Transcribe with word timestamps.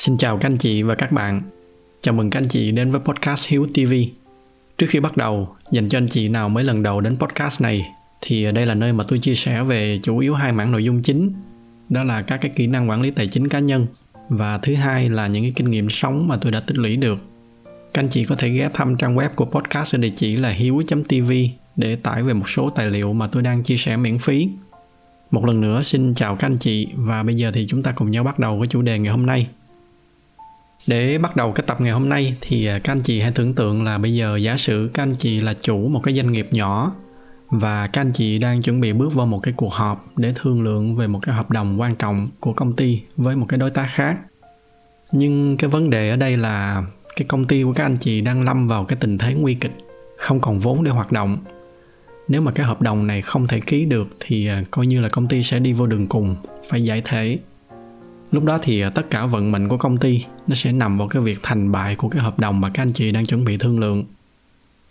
Xin 0.00 0.16
chào 0.16 0.38
các 0.38 0.46
anh 0.46 0.56
chị 0.56 0.82
và 0.82 0.94
các 0.94 1.12
bạn. 1.12 1.42
Chào 2.00 2.14
mừng 2.14 2.30
các 2.30 2.38
anh 2.38 2.48
chị 2.48 2.70
đến 2.70 2.90
với 2.90 3.00
podcast 3.00 3.48
Hiếu 3.48 3.66
TV. 3.74 3.92
Trước 4.78 4.86
khi 4.88 5.00
bắt 5.00 5.16
đầu, 5.16 5.56
dành 5.70 5.88
cho 5.88 5.98
anh 5.98 6.08
chị 6.08 6.28
nào 6.28 6.48
mới 6.48 6.64
lần 6.64 6.82
đầu 6.82 7.00
đến 7.00 7.16
podcast 7.16 7.60
này 7.60 7.88
thì 8.20 8.52
đây 8.52 8.66
là 8.66 8.74
nơi 8.74 8.92
mà 8.92 9.04
tôi 9.08 9.18
chia 9.18 9.34
sẻ 9.34 9.62
về 9.62 10.00
chủ 10.02 10.18
yếu 10.18 10.34
hai 10.34 10.52
mảng 10.52 10.72
nội 10.72 10.84
dung 10.84 11.02
chính. 11.02 11.32
Đó 11.88 12.02
là 12.02 12.22
các 12.22 12.36
cái 12.40 12.50
kỹ 12.56 12.66
năng 12.66 12.90
quản 12.90 13.02
lý 13.02 13.10
tài 13.10 13.28
chính 13.28 13.48
cá 13.48 13.58
nhân 13.58 13.86
và 14.28 14.58
thứ 14.58 14.74
hai 14.74 15.10
là 15.10 15.26
những 15.26 15.42
cái 15.42 15.52
kinh 15.56 15.70
nghiệm 15.70 15.90
sống 15.90 16.28
mà 16.28 16.36
tôi 16.36 16.52
đã 16.52 16.60
tích 16.60 16.78
lũy 16.78 16.96
được. 16.96 17.18
Các 17.94 18.02
anh 18.02 18.08
chị 18.08 18.24
có 18.24 18.34
thể 18.34 18.48
ghé 18.48 18.70
thăm 18.74 18.96
trang 18.96 19.16
web 19.16 19.28
của 19.36 19.44
podcast 19.44 19.94
ở 19.94 19.98
địa 19.98 20.12
chỉ 20.16 20.36
là 20.36 20.50
hiếu.tv 20.50 21.32
để 21.76 21.96
tải 21.96 22.22
về 22.22 22.34
một 22.34 22.48
số 22.48 22.70
tài 22.70 22.90
liệu 22.90 23.12
mà 23.12 23.26
tôi 23.26 23.42
đang 23.42 23.62
chia 23.62 23.76
sẻ 23.76 23.96
miễn 23.96 24.18
phí. 24.18 24.48
Một 25.30 25.44
lần 25.44 25.60
nữa 25.60 25.82
xin 25.82 26.14
chào 26.14 26.36
các 26.36 26.46
anh 26.46 26.58
chị 26.58 26.88
và 26.94 27.22
bây 27.22 27.34
giờ 27.34 27.50
thì 27.54 27.66
chúng 27.68 27.82
ta 27.82 27.92
cùng 27.92 28.10
nhau 28.10 28.24
bắt 28.24 28.38
đầu 28.38 28.58
với 28.58 28.68
chủ 28.68 28.82
đề 28.82 28.98
ngày 28.98 29.12
hôm 29.12 29.26
nay. 29.26 29.48
Để 30.86 31.18
bắt 31.18 31.36
đầu 31.36 31.52
cái 31.52 31.64
tập 31.66 31.80
ngày 31.80 31.92
hôm 31.92 32.08
nay 32.08 32.36
thì 32.40 32.66
à, 32.66 32.78
các 32.78 32.92
anh 32.92 33.00
chị 33.00 33.20
hãy 33.20 33.32
tưởng 33.34 33.54
tượng 33.54 33.84
là 33.84 33.98
bây 33.98 34.14
giờ 34.14 34.36
giả 34.36 34.56
sử 34.56 34.90
các 34.94 35.02
anh 35.02 35.14
chị 35.14 35.40
là 35.40 35.54
chủ 35.62 35.88
một 35.88 36.00
cái 36.02 36.14
doanh 36.14 36.32
nghiệp 36.32 36.48
nhỏ 36.50 36.92
và 37.50 37.86
các 37.86 38.00
anh 38.00 38.12
chị 38.12 38.38
đang 38.38 38.62
chuẩn 38.62 38.80
bị 38.80 38.92
bước 38.92 39.14
vào 39.14 39.26
một 39.26 39.40
cái 39.42 39.54
cuộc 39.56 39.72
họp 39.72 40.06
để 40.16 40.32
thương 40.34 40.62
lượng 40.62 40.96
về 40.96 41.06
một 41.06 41.18
cái 41.22 41.34
hợp 41.34 41.50
đồng 41.50 41.80
quan 41.80 41.96
trọng 41.96 42.28
của 42.40 42.52
công 42.52 42.76
ty 42.76 43.00
với 43.16 43.36
một 43.36 43.46
cái 43.48 43.58
đối 43.58 43.70
tác 43.70 43.86
khác. 43.94 44.16
Nhưng 45.12 45.56
cái 45.56 45.70
vấn 45.70 45.90
đề 45.90 46.10
ở 46.10 46.16
đây 46.16 46.36
là 46.36 46.82
cái 47.16 47.24
công 47.28 47.44
ty 47.44 47.62
của 47.62 47.72
các 47.72 47.84
anh 47.84 47.96
chị 47.96 48.20
đang 48.20 48.42
lâm 48.42 48.68
vào 48.68 48.84
cái 48.84 48.98
tình 49.00 49.18
thế 49.18 49.34
nguy 49.34 49.54
kịch, 49.54 49.76
không 50.16 50.40
còn 50.40 50.58
vốn 50.60 50.84
để 50.84 50.90
hoạt 50.90 51.12
động. 51.12 51.38
Nếu 52.28 52.40
mà 52.40 52.52
cái 52.52 52.66
hợp 52.66 52.82
đồng 52.82 53.06
này 53.06 53.22
không 53.22 53.46
thể 53.46 53.60
ký 53.60 53.84
được 53.84 54.08
thì 54.20 54.46
à, 54.46 54.62
coi 54.70 54.86
như 54.86 55.00
là 55.00 55.08
công 55.08 55.28
ty 55.28 55.42
sẽ 55.42 55.58
đi 55.58 55.72
vô 55.72 55.86
đường 55.86 56.06
cùng, 56.06 56.36
phải 56.70 56.84
giải 56.84 57.02
thể 57.04 57.38
lúc 58.32 58.44
đó 58.44 58.58
thì 58.62 58.80
à, 58.80 58.90
tất 58.90 59.10
cả 59.10 59.26
vận 59.26 59.52
mệnh 59.52 59.68
của 59.68 59.76
công 59.76 59.98
ty 59.98 60.24
nó 60.46 60.54
sẽ 60.54 60.72
nằm 60.72 60.98
vào 60.98 61.08
cái 61.08 61.22
việc 61.22 61.38
thành 61.42 61.72
bại 61.72 61.96
của 61.96 62.08
cái 62.08 62.22
hợp 62.22 62.38
đồng 62.38 62.60
mà 62.60 62.70
các 62.70 62.82
anh 62.82 62.92
chị 62.92 63.12
đang 63.12 63.26
chuẩn 63.26 63.44
bị 63.44 63.56
thương 63.56 63.80
lượng. 63.80 64.04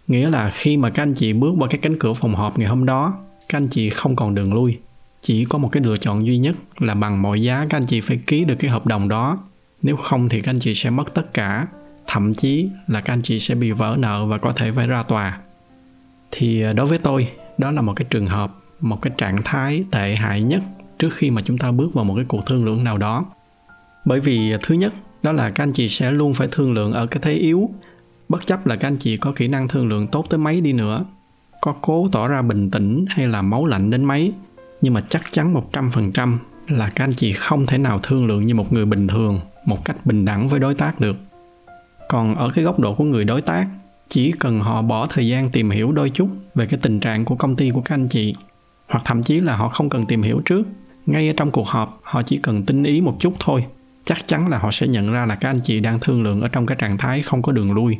Nghĩa 0.08 0.30
là 0.30 0.52
khi 0.54 0.78
mà 0.78 0.90
các 0.90 1.04
anh 1.04 1.14
chị 1.14 1.34
bước 1.34 1.54
qua 1.60 1.68
cái 1.68 1.80
cánh 1.82 1.98
cửa 2.00 2.14
phòng 2.14 2.36
họp 2.36 2.60
ngày 2.60 2.68
hôm 2.68 2.86
đó, 2.86 3.18
các 3.50 3.58
anh 3.58 3.68
chị 3.68 3.90
không 3.90 4.16
còn 4.16 4.36
đường 4.36 4.54
lui. 4.54 4.78
Chỉ 5.22 5.46
có 5.46 5.58
một 5.58 5.70
cái 5.72 5.84
lựa 5.84 5.98
chọn 5.98 6.26
duy 6.26 6.38
nhất 6.38 6.56
là 6.80 6.96
bằng 6.96 7.22
mọi 7.22 7.42
giá 7.42 7.66
các 7.70 7.78
anh 7.78 7.86
chị 7.86 8.02
phải 8.02 8.20
ký 8.28 8.46
được 8.46 8.56
cái 8.60 8.72
hợp 8.72 8.88
đồng 8.88 9.10
đó. 9.10 9.38
Nếu 9.82 9.96
không 9.96 10.30
thì 10.30 10.42
các 10.42 10.52
anh 10.52 10.60
chị 10.60 10.74
sẽ 10.74 10.90
mất 10.90 11.14
tất 11.14 11.34
cả. 11.34 11.68
Thậm 12.08 12.34
chí 12.34 12.70
là 12.88 13.02
các 13.02 13.14
anh 13.14 13.22
chị 13.22 13.40
sẽ 13.40 13.56
bị 13.56 13.72
vỡ 13.72 13.96
nợ 14.00 14.26
và 14.26 14.38
có 14.38 14.52
thể 14.52 14.72
phải 14.72 14.88
ra 14.88 15.04
tòa. 15.04 15.40
Thì 16.32 16.64
à, 16.64 16.74
đối 16.74 16.86
với 16.86 16.98
tôi, 16.98 17.28
đó 17.58 17.72
là 17.72 17.82
một 17.82 17.94
cái 17.96 18.06
trường 18.10 18.28
hợp, 18.28 18.52
một 18.80 19.02
cái 19.02 19.14
trạng 19.18 19.38
thái 19.44 19.84
tệ 19.92 20.16
hại 20.16 20.42
nhất 20.42 20.62
trước 21.00 21.14
khi 21.14 21.32
mà 21.32 21.42
chúng 21.46 21.58
ta 21.58 21.72
bước 21.72 21.94
vào 21.94 22.06
một 22.06 22.16
cái 22.16 22.26
cuộc 22.28 22.46
thương 22.46 22.66
lượng 22.66 22.84
nào 22.84 22.98
đó. 22.98 23.26
Bởi 24.06 24.20
vì 24.20 24.54
thứ 24.62 24.76
nhất, 24.76 24.94
đó 25.24 25.32
là 25.32 25.50
các 25.50 25.64
anh 25.64 25.74
chị 25.74 25.90
sẽ 25.90 26.12
luôn 26.12 26.34
phải 26.34 26.48
thương 26.52 26.74
lượng 26.74 26.94
ở 26.94 27.08
cái 27.08 27.20
thế 27.22 27.34
yếu. 27.34 27.70
Bất 28.30 28.46
chấp 28.46 28.68
là 28.68 28.76
các 28.76 28.88
anh 28.88 28.98
chị 28.98 29.18
có 29.18 29.32
kỹ 29.36 29.48
năng 29.48 29.68
thương 29.68 29.88
lượng 29.88 30.08
tốt 30.08 30.26
tới 30.30 30.38
mấy 30.38 30.62
đi 30.62 30.74
nữa. 30.74 31.06
Có 31.62 31.76
cố 31.82 32.10
tỏ 32.12 32.28
ra 32.28 32.42
bình 32.42 32.72
tĩnh 32.72 33.06
hay 33.10 33.28
là 33.28 33.42
máu 33.42 33.66
lạnh 33.66 33.90
đến 33.90 34.06
mấy. 34.06 34.34
Nhưng 34.82 34.94
mà 34.94 35.02
chắc 35.10 35.24
chắn 35.32 35.54
100% 35.72 36.38
là 36.68 36.90
các 36.90 37.04
anh 37.04 37.14
chị 37.14 37.34
không 37.34 37.66
thể 37.66 37.78
nào 37.78 38.00
thương 38.04 38.28
lượng 38.28 38.46
như 38.46 38.56
một 38.56 38.74
người 38.74 38.86
bình 38.86 39.08
thường, 39.08 39.40
một 39.66 39.86
cách 39.86 40.06
bình 40.06 40.26
đẳng 40.26 40.50
với 40.50 40.60
đối 40.60 40.76
tác 40.76 41.00
được. 41.00 41.16
Còn 42.10 42.36
ở 42.36 42.50
cái 42.56 42.64
góc 42.64 42.80
độ 42.80 42.96
của 42.96 43.04
người 43.04 43.26
đối 43.26 43.42
tác, 43.42 43.68
chỉ 44.08 44.32
cần 44.32 44.60
họ 44.60 44.82
bỏ 44.82 45.08
thời 45.10 45.28
gian 45.28 45.50
tìm 45.50 45.70
hiểu 45.70 45.92
đôi 45.92 46.10
chút 46.10 46.28
về 46.56 46.66
cái 46.66 46.80
tình 46.84 47.00
trạng 47.00 47.26
của 47.26 47.36
công 47.36 47.56
ty 47.56 47.70
của 47.72 47.82
các 47.82 47.96
anh 47.96 48.08
chị, 48.08 48.36
hoặc 48.88 49.02
thậm 49.06 49.24
chí 49.24 49.40
là 49.40 49.56
họ 49.56 49.70
không 49.70 49.90
cần 49.90 50.06
tìm 50.06 50.22
hiểu 50.22 50.42
trước 50.46 50.64
ngay 51.12 51.28
ở 51.28 51.34
trong 51.38 51.52
cuộc 51.52 51.68
họp, 51.68 52.00
họ 52.04 52.22
chỉ 52.24 52.38
cần 52.38 52.64
tinh 52.64 52.84
ý 52.84 53.02
một 53.02 53.16
chút 53.20 53.34
thôi. 53.40 53.66
Chắc 54.06 54.28
chắn 54.28 54.48
là 54.48 54.58
họ 54.58 54.72
sẽ 54.72 54.88
nhận 54.88 55.12
ra 55.12 55.26
là 55.26 55.36
các 55.36 55.50
anh 55.50 55.60
chị 55.64 55.80
đang 55.80 56.00
thương 56.00 56.24
lượng 56.24 56.42
ở 56.42 56.48
trong 56.48 56.66
cái 56.66 56.78
trạng 56.82 56.98
thái 56.98 57.22
không 57.22 57.42
có 57.42 57.52
đường 57.52 57.72
lui. 57.72 57.98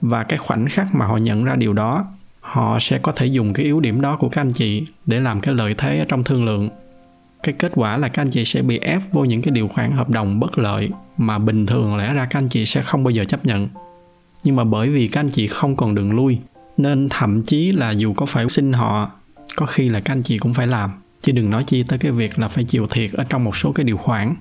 Và 0.00 0.24
cái 0.24 0.38
khoảnh 0.38 0.68
khắc 0.68 0.94
mà 0.94 1.06
họ 1.06 1.16
nhận 1.16 1.44
ra 1.44 1.56
điều 1.56 1.72
đó, 1.72 2.04
họ 2.40 2.78
sẽ 2.80 2.98
có 2.98 3.12
thể 3.12 3.26
dùng 3.26 3.52
cái 3.52 3.66
yếu 3.66 3.80
điểm 3.80 4.00
đó 4.00 4.16
của 4.16 4.28
các 4.28 4.40
anh 4.40 4.52
chị 4.52 4.86
để 5.06 5.20
làm 5.20 5.40
cái 5.40 5.54
lợi 5.54 5.74
thế 5.78 5.98
ở 5.98 6.04
trong 6.08 6.24
thương 6.24 6.44
lượng. 6.44 6.68
Cái 7.42 7.54
kết 7.58 7.72
quả 7.74 7.96
là 7.96 8.08
các 8.08 8.22
anh 8.22 8.30
chị 8.30 8.44
sẽ 8.44 8.62
bị 8.62 8.78
ép 8.78 9.02
vô 9.12 9.24
những 9.24 9.42
cái 9.42 9.50
điều 9.50 9.68
khoản 9.68 9.90
hợp 9.90 10.10
đồng 10.10 10.40
bất 10.40 10.58
lợi 10.58 10.90
mà 11.16 11.38
bình 11.38 11.66
thường 11.66 11.96
lẽ 11.96 12.12
ra 12.12 12.26
các 12.30 12.38
anh 12.38 12.48
chị 12.48 12.66
sẽ 12.66 12.82
không 12.82 13.04
bao 13.04 13.10
giờ 13.10 13.24
chấp 13.24 13.46
nhận. 13.46 13.68
Nhưng 14.44 14.56
mà 14.56 14.64
bởi 14.64 14.88
vì 14.88 15.08
các 15.08 15.20
anh 15.20 15.30
chị 15.30 15.46
không 15.46 15.76
còn 15.76 15.94
đường 15.94 16.12
lui, 16.12 16.38
nên 16.76 17.08
thậm 17.08 17.42
chí 17.42 17.72
là 17.72 17.90
dù 17.90 18.14
có 18.14 18.26
phải 18.26 18.48
xin 18.48 18.72
họ, 18.72 19.10
có 19.56 19.66
khi 19.66 19.88
là 19.88 20.00
các 20.00 20.12
anh 20.12 20.22
chị 20.22 20.38
cũng 20.38 20.54
phải 20.54 20.66
làm 20.66 20.90
chứ 21.22 21.32
đừng 21.32 21.50
nói 21.50 21.64
chi 21.64 21.82
tới 21.82 21.98
cái 21.98 22.12
việc 22.12 22.38
là 22.38 22.48
phải 22.48 22.64
chịu 22.64 22.86
thiệt 22.86 23.12
ở 23.12 23.24
trong 23.28 23.44
một 23.44 23.56
số 23.56 23.72
cái 23.72 23.84
điều 23.84 23.96
khoản. 23.96 24.34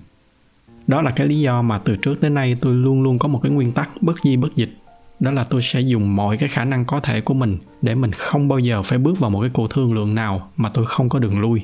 Đó 0.87 1.01
là 1.01 1.11
cái 1.11 1.27
lý 1.27 1.39
do 1.39 1.61
mà 1.61 1.79
từ 1.79 1.95
trước 1.95 2.21
tới 2.21 2.29
nay 2.29 2.57
tôi 2.61 2.73
luôn 2.73 3.03
luôn 3.03 3.19
có 3.19 3.27
một 3.27 3.39
cái 3.43 3.51
nguyên 3.51 3.71
tắc 3.71 3.89
bất 4.01 4.15
di 4.23 4.37
bất 4.37 4.55
dịch. 4.55 4.77
Đó 5.19 5.31
là 5.31 5.43
tôi 5.43 5.61
sẽ 5.61 5.81
dùng 5.81 6.15
mọi 6.15 6.37
cái 6.37 6.49
khả 6.49 6.65
năng 6.65 6.85
có 6.85 6.99
thể 6.99 7.21
của 7.21 7.33
mình 7.33 7.57
để 7.81 7.95
mình 7.95 8.11
không 8.11 8.47
bao 8.47 8.59
giờ 8.59 8.81
phải 8.81 8.97
bước 8.97 9.19
vào 9.19 9.29
một 9.29 9.41
cái 9.41 9.49
cuộc 9.53 9.69
thương 9.69 9.93
lượng 9.93 10.15
nào 10.15 10.49
mà 10.57 10.69
tôi 10.69 10.85
không 10.85 11.09
có 11.09 11.19
đường 11.19 11.39
lui. 11.39 11.61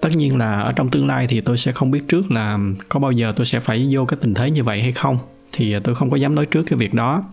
Tất 0.00 0.08
nhiên 0.16 0.36
là 0.36 0.60
ở 0.60 0.72
trong 0.72 0.90
tương 0.90 1.06
lai 1.06 1.26
thì 1.26 1.40
tôi 1.40 1.58
sẽ 1.58 1.72
không 1.72 1.90
biết 1.90 2.08
trước 2.08 2.30
là 2.30 2.58
có 2.88 3.00
bao 3.00 3.12
giờ 3.12 3.32
tôi 3.36 3.46
sẽ 3.46 3.60
phải 3.60 3.88
vô 3.90 4.04
cái 4.04 4.18
tình 4.22 4.34
thế 4.34 4.50
như 4.50 4.64
vậy 4.64 4.82
hay 4.82 4.92
không, 4.92 5.18
thì 5.52 5.74
tôi 5.84 5.94
không 5.94 6.10
có 6.10 6.16
dám 6.16 6.34
nói 6.34 6.46
trước 6.46 6.62
cái 6.62 6.78
việc 6.78 6.94
đó. 6.94 7.24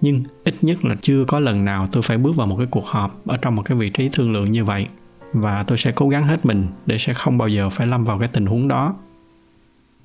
Nhưng 0.00 0.22
ít 0.44 0.54
nhất 0.62 0.84
là 0.84 0.96
chưa 1.00 1.24
có 1.24 1.40
lần 1.40 1.64
nào 1.64 1.88
tôi 1.92 2.02
phải 2.02 2.18
bước 2.18 2.36
vào 2.36 2.46
một 2.46 2.56
cái 2.56 2.66
cuộc 2.70 2.86
họp 2.86 3.20
ở 3.26 3.36
trong 3.36 3.56
một 3.56 3.62
cái 3.62 3.78
vị 3.78 3.90
trí 3.90 4.08
thương 4.12 4.32
lượng 4.32 4.52
như 4.52 4.64
vậy 4.64 4.86
và 5.32 5.62
tôi 5.62 5.78
sẽ 5.78 5.92
cố 5.92 6.08
gắng 6.08 6.24
hết 6.24 6.46
mình 6.46 6.66
để 6.86 6.98
sẽ 6.98 7.14
không 7.14 7.38
bao 7.38 7.48
giờ 7.48 7.70
phải 7.70 7.86
lâm 7.86 8.04
vào 8.04 8.18
cái 8.18 8.28
tình 8.28 8.46
huống 8.46 8.68
đó. 8.68 8.94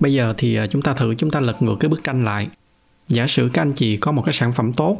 Bây 0.00 0.14
giờ 0.14 0.34
thì 0.38 0.56
à, 0.56 0.66
chúng 0.66 0.82
ta 0.82 0.94
thử 0.94 1.14
chúng 1.14 1.30
ta 1.30 1.40
lật 1.40 1.62
ngược 1.62 1.76
cái 1.80 1.88
bức 1.88 2.04
tranh 2.04 2.24
lại. 2.24 2.48
Giả 3.08 3.26
sử 3.26 3.50
các 3.52 3.62
anh 3.62 3.72
chị 3.72 3.96
có 3.96 4.12
một 4.12 4.22
cái 4.22 4.34
sản 4.34 4.52
phẩm 4.52 4.72
tốt, 4.72 4.98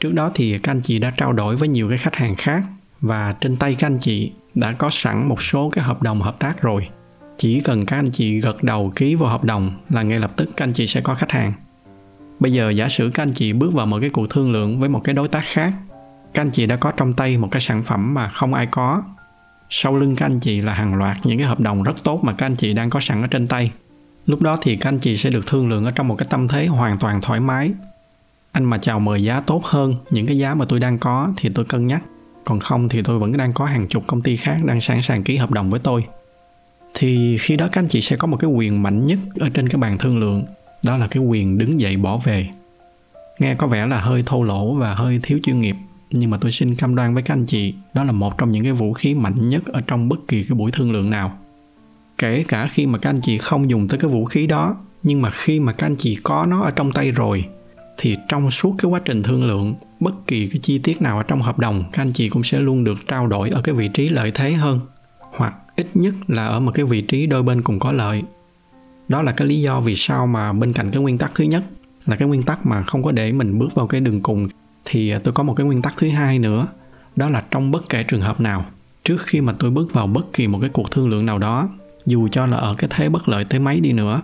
trước 0.00 0.12
đó 0.12 0.30
thì 0.34 0.58
các 0.58 0.72
anh 0.72 0.80
chị 0.80 0.98
đã 0.98 1.12
trao 1.16 1.32
đổi 1.32 1.56
với 1.56 1.68
nhiều 1.68 1.88
cái 1.88 1.98
khách 1.98 2.14
hàng 2.14 2.36
khác 2.36 2.62
và 3.00 3.34
trên 3.40 3.56
tay 3.56 3.74
các 3.74 3.86
anh 3.86 3.98
chị 3.98 4.32
đã 4.54 4.72
có 4.72 4.90
sẵn 4.90 5.28
một 5.28 5.42
số 5.42 5.70
cái 5.70 5.84
hợp 5.84 6.02
đồng 6.02 6.20
hợp 6.20 6.38
tác 6.38 6.62
rồi. 6.62 6.88
Chỉ 7.36 7.60
cần 7.60 7.86
các 7.86 7.96
anh 7.96 8.10
chị 8.10 8.40
gật 8.40 8.62
đầu 8.62 8.92
ký 8.96 9.14
vào 9.14 9.28
hợp 9.28 9.44
đồng 9.44 9.72
là 9.90 10.02
ngay 10.02 10.20
lập 10.20 10.32
tức 10.36 10.50
các 10.56 10.64
anh 10.64 10.72
chị 10.72 10.86
sẽ 10.86 11.00
có 11.00 11.14
khách 11.14 11.32
hàng. 11.32 11.52
Bây 12.40 12.52
giờ 12.52 12.70
giả 12.70 12.88
sử 12.88 13.10
các 13.14 13.22
anh 13.22 13.32
chị 13.32 13.52
bước 13.52 13.72
vào 13.72 13.86
một 13.86 13.98
cái 14.00 14.10
cuộc 14.10 14.30
thương 14.30 14.52
lượng 14.52 14.80
với 14.80 14.88
một 14.88 15.00
cái 15.04 15.14
đối 15.14 15.28
tác 15.28 15.42
khác, 15.44 15.72
các 16.34 16.42
anh 16.42 16.50
chị 16.50 16.66
đã 16.66 16.76
có 16.76 16.92
trong 16.96 17.12
tay 17.12 17.38
một 17.38 17.48
cái 17.50 17.60
sản 17.60 17.82
phẩm 17.82 18.14
mà 18.14 18.28
không 18.28 18.54
ai 18.54 18.66
có 18.66 19.02
sau 19.76 19.96
lưng 19.96 20.16
các 20.16 20.26
anh 20.26 20.40
chị 20.40 20.60
là 20.60 20.74
hàng 20.74 20.94
loạt 20.94 21.16
những 21.24 21.38
cái 21.38 21.46
hợp 21.46 21.60
đồng 21.60 21.82
rất 21.82 22.04
tốt 22.04 22.20
mà 22.24 22.32
các 22.32 22.46
anh 22.46 22.56
chị 22.56 22.72
đang 22.72 22.90
có 22.90 23.00
sẵn 23.00 23.22
ở 23.22 23.26
trên 23.26 23.48
tay. 23.48 23.70
Lúc 24.26 24.42
đó 24.42 24.58
thì 24.62 24.76
các 24.76 24.88
anh 24.88 24.98
chị 24.98 25.16
sẽ 25.16 25.30
được 25.30 25.46
thương 25.46 25.68
lượng 25.68 25.84
ở 25.84 25.90
trong 25.90 26.08
một 26.08 26.14
cái 26.16 26.26
tâm 26.30 26.48
thế 26.48 26.66
hoàn 26.66 26.98
toàn 26.98 27.20
thoải 27.20 27.40
mái. 27.40 27.70
Anh 28.52 28.64
mà 28.64 28.78
chào 28.78 29.00
mời 29.00 29.22
giá 29.22 29.40
tốt 29.40 29.64
hơn 29.64 29.94
những 30.10 30.26
cái 30.26 30.38
giá 30.38 30.54
mà 30.54 30.64
tôi 30.68 30.80
đang 30.80 30.98
có 30.98 31.32
thì 31.36 31.50
tôi 31.54 31.64
cân 31.64 31.86
nhắc. 31.86 32.02
Còn 32.44 32.60
không 32.60 32.88
thì 32.88 33.02
tôi 33.02 33.18
vẫn 33.18 33.36
đang 33.36 33.52
có 33.52 33.64
hàng 33.64 33.88
chục 33.88 34.04
công 34.06 34.22
ty 34.22 34.36
khác 34.36 34.56
đang 34.64 34.80
sẵn 34.80 35.02
sàng 35.02 35.22
ký 35.22 35.36
hợp 35.36 35.50
đồng 35.50 35.70
với 35.70 35.80
tôi. 35.80 36.04
Thì 36.94 37.38
khi 37.38 37.56
đó 37.56 37.68
các 37.72 37.82
anh 37.82 37.88
chị 37.88 38.00
sẽ 38.00 38.16
có 38.16 38.26
một 38.26 38.36
cái 38.36 38.50
quyền 38.50 38.82
mạnh 38.82 39.06
nhất 39.06 39.18
ở 39.40 39.48
trên 39.48 39.68
cái 39.68 39.78
bàn 39.78 39.98
thương 39.98 40.18
lượng, 40.18 40.44
đó 40.84 40.96
là 40.98 41.06
cái 41.06 41.22
quyền 41.22 41.58
đứng 41.58 41.80
dậy 41.80 41.96
bỏ 41.96 42.16
về. 42.16 42.48
Nghe 43.38 43.54
có 43.54 43.66
vẻ 43.66 43.86
là 43.86 44.00
hơi 44.00 44.22
thô 44.26 44.42
lỗ 44.42 44.74
và 44.74 44.94
hơi 44.94 45.20
thiếu 45.22 45.38
chuyên 45.42 45.60
nghiệp 45.60 45.76
nhưng 46.16 46.30
mà 46.30 46.38
tôi 46.40 46.52
xin 46.52 46.74
cam 46.74 46.94
đoan 46.94 47.14
với 47.14 47.22
các 47.22 47.34
anh 47.34 47.46
chị, 47.46 47.74
đó 47.94 48.04
là 48.04 48.12
một 48.12 48.38
trong 48.38 48.52
những 48.52 48.62
cái 48.62 48.72
vũ 48.72 48.92
khí 48.92 49.14
mạnh 49.14 49.48
nhất 49.48 49.62
ở 49.66 49.80
trong 49.80 50.08
bất 50.08 50.28
kỳ 50.28 50.42
cái 50.42 50.56
buổi 50.56 50.70
thương 50.70 50.92
lượng 50.92 51.10
nào. 51.10 51.38
Kể 52.18 52.44
cả 52.48 52.68
khi 52.72 52.86
mà 52.86 52.98
các 52.98 53.10
anh 53.10 53.20
chị 53.20 53.38
không 53.38 53.70
dùng 53.70 53.88
tới 53.88 53.98
cái 53.98 54.10
vũ 54.10 54.24
khí 54.24 54.46
đó, 54.46 54.76
nhưng 55.02 55.22
mà 55.22 55.30
khi 55.30 55.60
mà 55.60 55.72
các 55.72 55.86
anh 55.86 55.96
chị 55.96 56.18
có 56.22 56.46
nó 56.48 56.62
ở 56.62 56.70
trong 56.70 56.92
tay 56.92 57.10
rồi, 57.10 57.44
thì 57.98 58.16
trong 58.28 58.50
suốt 58.50 58.74
cái 58.78 58.90
quá 58.90 59.00
trình 59.04 59.22
thương 59.22 59.46
lượng, 59.46 59.74
bất 60.00 60.26
kỳ 60.26 60.46
cái 60.46 60.60
chi 60.62 60.78
tiết 60.78 61.02
nào 61.02 61.18
ở 61.18 61.22
trong 61.22 61.42
hợp 61.42 61.58
đồng, 61.58 61.84
các 61.92 62.02
anh 62.02 62.12
chị 62.12 62.28
cũng 62.28 62.42
sẽ 62.42 62.58
luôn 62.58 62.84
được 62.84 63.06
trao 63.06 63.26
đổi 63.26 63.50
ở 63.50 63.60
cái 63.62 63.74
vị 63.74 63.88
trí 63.88 64.08
lợi 64.08 64.30
thế 64.34 64.52
hơn, 64.52 64.80
hoặc 65.18 65.54
ít 65.76 65.86
nhất 65.94 66.14
là 66.28 66.46
ở 66.46 66.60
một 66.60 66.72
cái 66.74 66.84
vị 66.84 67.00
trí 67.02 67.26
đôi 67.26 67.42
bên 67.42 67.62
cùng 67.62 67.78
có 67.78 67.92
lợi. 67.92 68.22
Đó 69.08 69.22
là 69.22 69.32
cái 69.32 69.48
lý 69.48 69.60
do 69.60 69.80
vì 69.80 69.94
sao 69.94 70.26
mà 70.26 70.52
bên 70.52 70.72
cạnh 70.72 70.90
cái 70.90 71.02
nguyên 71.02 71.18
tắc 71.18 71.32
thứ 71.34 71.44
nhất 71.44 71.64
là 72.06 72.16
cái 72.16 72.28
nguyên 72.28 72.42
tắc 72.42 72.66
mà 72.66 72.82
không 72.82 73.02
có 73.02 73.12
để 73.12 73.32
mình 73.32 73.58
bước 73.58 73.74
vào 73.74 73.86
cái 73.86 74.00
đường 74.00 74.20
cùng 74.20 74.48
thì 74.84 75.10
à, 75.10 75.20
tôi 75.24 75.34
có 75.34 75.42
một 75.42 75.54
cái 75.54 75.66
nguyên 75.66 75.82
tắc 75.82 75.94
thứ 75.96 76.08
hai 76.08 76.38
nữa, 76.38 76.66
đó 77.16 77.30
là 77.30 77.44
trong 77.50 77.70
bất 77.70 77.88
kể 77.88 78.02
trường 78.02 78.20
hợp 78.20 78.40
nào, 78.40 78.66
trước 79.04 79.22
khi 79.22 79.40
mà 79.40 79.54
tôi 79.58 79.70
bước 79.70 79.92
vào 79.92 80.06
bất 80.06 80.32
kỳ 80.32 80.46
một 80.46 80.58
cái 80.60 80.70
cuộc 80.70 80.90
thương 80.90 81.08
lượng 81.08 81.26
nào 81.26 81.38
đó, 81.38 81.68
dù 82.06 82.28
cho 82.28 82.46
là 82.46 82.56
ở 82.56 82.74
cái 82.78 82.90
thế 82.92 83.08
bất 83.08 83.28
lợi 83.28 83.44
tới 83.44 83.60
mấy 83.60 83.80
đi 83.80 83.92
nữa, 83.92 84.22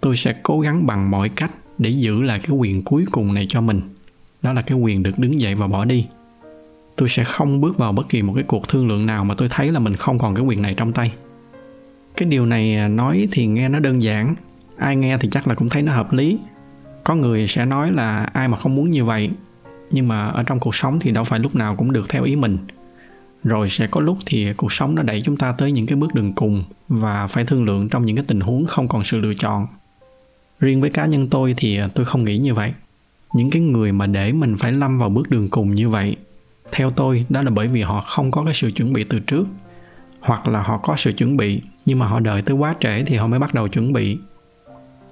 tôi 0.00 0.16
sẽ 0.16 0.34
cố 0.42 0.60
gắng 0.60 0.86
bằng 0.86 1.10
mọi 1.10 1.28
cách 1.28 1.50
để 1.78 1.90
giữ 1.90 2.22
lại 2.22 2.38
cái 2.38 2.56
quyền 2.56 2.82
cuối 2.82 3.04
cùng 3.10 3.34
này 3.34 3.46
cho 3.48 3.60
mình. 3.60 3.80
Đó 4.42 4.52
là 4.52 4.62
cái 4.62 4.78
quyền 4.78 5.02
được 5.02 5.18
đứng 5.18 5.40
dậy 5.40 5.54
và 5.54 5.66
bỏ 5.66 5.84
đi. 5.84 6.06
Tôi 6.96 7.08
sẽ 7.08 7.24
không 7.24 7.60
bước 7.60 7.78
vào 7.78 7.92
bất 7.92 8.08
kỳ 8.08 8.22
một 8.22 8.32
cái 8.34 8.44
cuộc 8.46 8.68
thương 8.68 8.88
lượng 8.88 9.06
nào 9.06 9.24
mà 9.24 9.34
tôi 9.34 9.48
thấy 9.48 9.70
là 9.70 9.78
mình 9.78 9.96
không 9.96 10.18
còn 10.18 10.34
cái 10.34 10.44
quyền 10.44 10.62
này 10.62 10.74
trong 10.74 10.92
tay. 10.92 11.12
Cái 12.16 12.28
điều 12.28 12.46
này 12.46 12.76
à, 12.76 12.88
nói 12.88 13.28
thì 13.32 13.46
nghe 13.46 13.68
nó 13.68 13.78
đơn 13.78 14.02
giản, 14.02 14.34
ai 14.76 14.96
nghe 14.96 15.18
thì 15.18 15.28
chắc 15.30 15.48
là 15.48 15.54
cũng 15.54 15.68
thấy 15.68 15.82
nó 15.82 15.92
hợp 15.92 16.12
lý. 16.12 16.38
Có 17.04 17.14
người 17.14 17.46
sẽ 17.46 17.64
nói 17.64 17.92
là 17.92 18.24
ai 18.24 18.48
mà 18.48 18.58
không 18.58 18.74
muốn 18.74 18.90
như 18.90 19.04
vậy 19.04 19.30
nhưng 19.92 20.08
mà 20.08 20.28
ở 20.28 20.42
trong 20.42 20.60
cuộc 20.60 20.74
sống 20.74 21.00
thì 21.00 21.10
đâu 21.10 21.24
phải 21.24 21.40
lúc 21.40 21.54
nào 21.54 21.76
cũng 21.76 21.92
được 21.92 22.08
theo 22.08 22.24
ý 22.24 22.36
mình. 22.36 22.58
Rồi 23.44 23.68
sẽ 23.68 23.86
có 23.86 24.00
lúc 24.00 24.18
thì 24.26 24.52
cuộc 24.52 24.72
sống 24.72 24.94
nó 24.94 25.02
đẩy 25.02 25.22
chúng 25.22 25.36
ta 25.36 25.52
tới 25.52 25.72
những 25.72 25.86
cái 25.86 25.96
bước 25.96 26.14
đường 26.14 26.32
cùng 26.32 26.64
và 26.88 27.26
phải 27.26 27.44
thương 27.44 27.64
lượng 27.64 27.88
trong 27.88 28.06
những 28.06 28.16
cái 28.16 28.24
tình 28.28 28.40
huống 28.40 28.66
không 28.66 28.88
còn 28.88 29.04
sự 29.04 29.18
lựa 29.18 29.34
chọn. 29.34 29.66
Riêng 30.60 30.80
với 30.80 30.90
cá 30.90 31.06
nhân 31.06 31.28
tôi 31.30 31.54
thì 31.56 31.80
tôi 31.94 32.04
không 32.04 32.22
nghĩ 32.22 32.38
như 32.38 32.54
vậy. 32.54 32.72
Những 33.34 33.50
cái 33.50 33.62
người 33.62 33.92
mà 33.92 34.06
để 34.06 34.32
mình 34.32 34.56
phải 34.56 34.72
lâm 34.72 34.98
vào 34.98 35.08
bước 35.08 35.30
đường 35.30 35.48
cùng 35.48 35.74
như 35.74 35.88
vậy, 35.88 36.16
theo 36.72 36.90
tôi 36.90 37.26
đó 37.28 37.42
là 37.42 37.50
bởi 37.50 37.68
vì 37.68 37.82
họ 37.82 38.00
không 38.00 38.30
có 38.30 38.44
cái 38.44 38.54
sự 38.54 38.70
chuẩn 38.70 38.92
bị 38.92 39.04
từ 39.04 39.18
trước, 39.18 39.44
hoặc 40.20 40.48
là 40.48 40.62
họ 40.62 40.78
có 40.78 40.94
sự 40.96 41.12
chuẩn 41.12 41.36
bị 41.36 41.60
nhưng 41.86 41.98
mà 41.98 42.06
họ 42.06 42.20
đợi 42.20 42.42
tới 42.42 42.56
quá 42.56 42.74
trễ 42.80 43.04
thì 43.04 43.16
họ 43.16 43.26
mới 43.26 43.38
bắt 43.38 43.54
đầu 43.54 43.68
chuẩn 43.68 43.92
bị. 43.92 44.18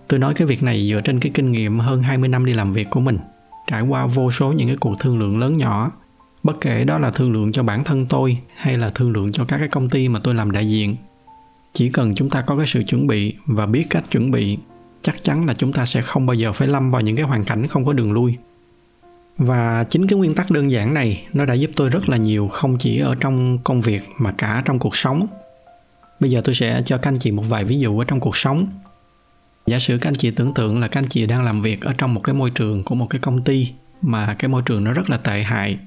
Tôi 0.08 0.18
nói 0.20 0.34
cái 0.34 0.46
việc 0.46 0.62
này 0.62 0.88
dựa 0.90 1.00
trên 1.04 1.20
cái 1.20 1.32
kinh 1.34 1.52
nghiệm 1.52 1.78
hơn 1.78 2.02
20 2.02 2.28
năm 2.28 2.44
đi 2.44 2.52
làm 2.52 2.72
việc 2.72 2.90
của 2.90 3.00
mình 3.00 3.18
trải 3.70 3.82
qua 3.82 4.06
vô 4.06 4.30
số 4.30 4.52
những 4.52 4.68
cái 4.68 4.76
cuộc 4.76 4.94
thương 4.98 5.18
lượng 5.18 5.38
lớn 5.38 5.56
nhỏ. 5.56 5.90
Bất 6.42 6.60
kể 6.60 6.84
đó 6.84 6.98
là 6.98 7.10
thương 7.10 7.32
lượng 7.32 7.52
cho 7.52 7.62
bản 7.62 7.84
thân 7.84 8.06
tôi 8.06 8.38
hay 8.54 8.78
là 8.78 8.90
thương 8.90 9.10
lượng 9.10 9.32
cho 9.32 9.44
các 9.44 9.58
cái 9.58 9.68
công 9.68 9.88
ty 9.88 10.08
mà 10.08 10.20
tôi 10.24 10.34
làm 10.34 10.50
đại 10.50 10.68
diện, 10.68 10.96
chỉ 11.72 11.88
cần 11.88 12.14
chúng 12.14 12.30
ta 12.30 12.40
có 12.40 12.56
cái 12.56 12.66
sự 12.66 12.82
chuẩn 12.84 13.06
bị 13.06 13.34
và 13.46 13.66
biết 13.66 13.86
cách 13.90 14.04
chuẩn 14.10 14.30
bị, 14.30 14.58
chắc 15.02 15.22
chắn 15.22 15.46
là 15.46 15.54
chúng 15.54 15.72
ta 15.72 15.86
sẽ 15.86 16.00
không 16.00 16.26
bao 16.26 16.34
giờ 16.34 16.52
phải 16.52 16.68
lâm 16.68 16.90
vào 16.90 17.00
những 17.00 17.16
cái 17.16 17.26
hoàn 17.26 17.44
cảnh 17.44 17.66
không 17.66 17.84
có 17.84 17.92
đường 17.92 18.12
lui. 18.12 18.36
Và 19.38 19.84
chính 19.84 20.06
cái 20.06 20.18
nguyên 20.18 20.34
tắc 20.34 20.50
đơn 20.50 20.70
giản 20.70 20.94
này, 20.94 21.26
nó 21.32 21.44
đã 21.44 21.54
giúp 21.54 21.70
tôi 21.76 21.88
rất 21.88 22.08
là 22.08 22.16
nhiều 22.16 22.48
không 22.48 22.78
chỉ 22.78 22.98
ở 22.98 23.14
trong 23.14 23.58
công 23.64 23.80
việc 23.80 24.02
mà 24.18 24.32
cả 24.38 24.62
trong 24.64 24.78
cuộc 24.78 24.96
sống. 24.96 25.26
Bây 26.20 26.30
giờ 26.30 26.40
tôi 26.44 26.54
sẽ 26.54 26.82
cho 26.84 26.98
các 26.98 27.10
anh 27.10 27.18
chị 27.18 27.30
một 27.30 27.44
vài 27.48 27.64
ví 27.64 27.78
dụ 27.78 27.98
ở 27.98 28.04
trong 28.04 28.20
cuộc 28.20 28.36
sống 28.36 28.66
giả 29.66 29.78
sử 29.78 29.98
các 29.98 30.08
anh 30.08 30.14
chị 30.14 30.30
tưởng 30.30 30.54
tượng 30.54 30.80
là 30.80 30.88
các 30.88 31.00
anh 31.00 31.08
chị 31.08 31.26
đang 31.26 31.44
làm 31.44 31.62
việc 31.62 31.80
ở 31.80 31.92
trong 31.98 32.14
một 32.14 32.20
cái 32.20 32.34
môi 32.34 32.50
trường 32.50 32.84
của 32.84 32.94
một 32.94 33.06
cái 33.10 33.18
công 33.20 33.42
ty 33.42 33.68
mà 34.02 34.34
cái 34.38 34.48
môi 34.48 34.62
trường 34.66 34.84
nó 34.84 34.92
rất 34.92 35.10
là 35.10 35.16
tệ 35.16 35.42
hại. 35.42 35.78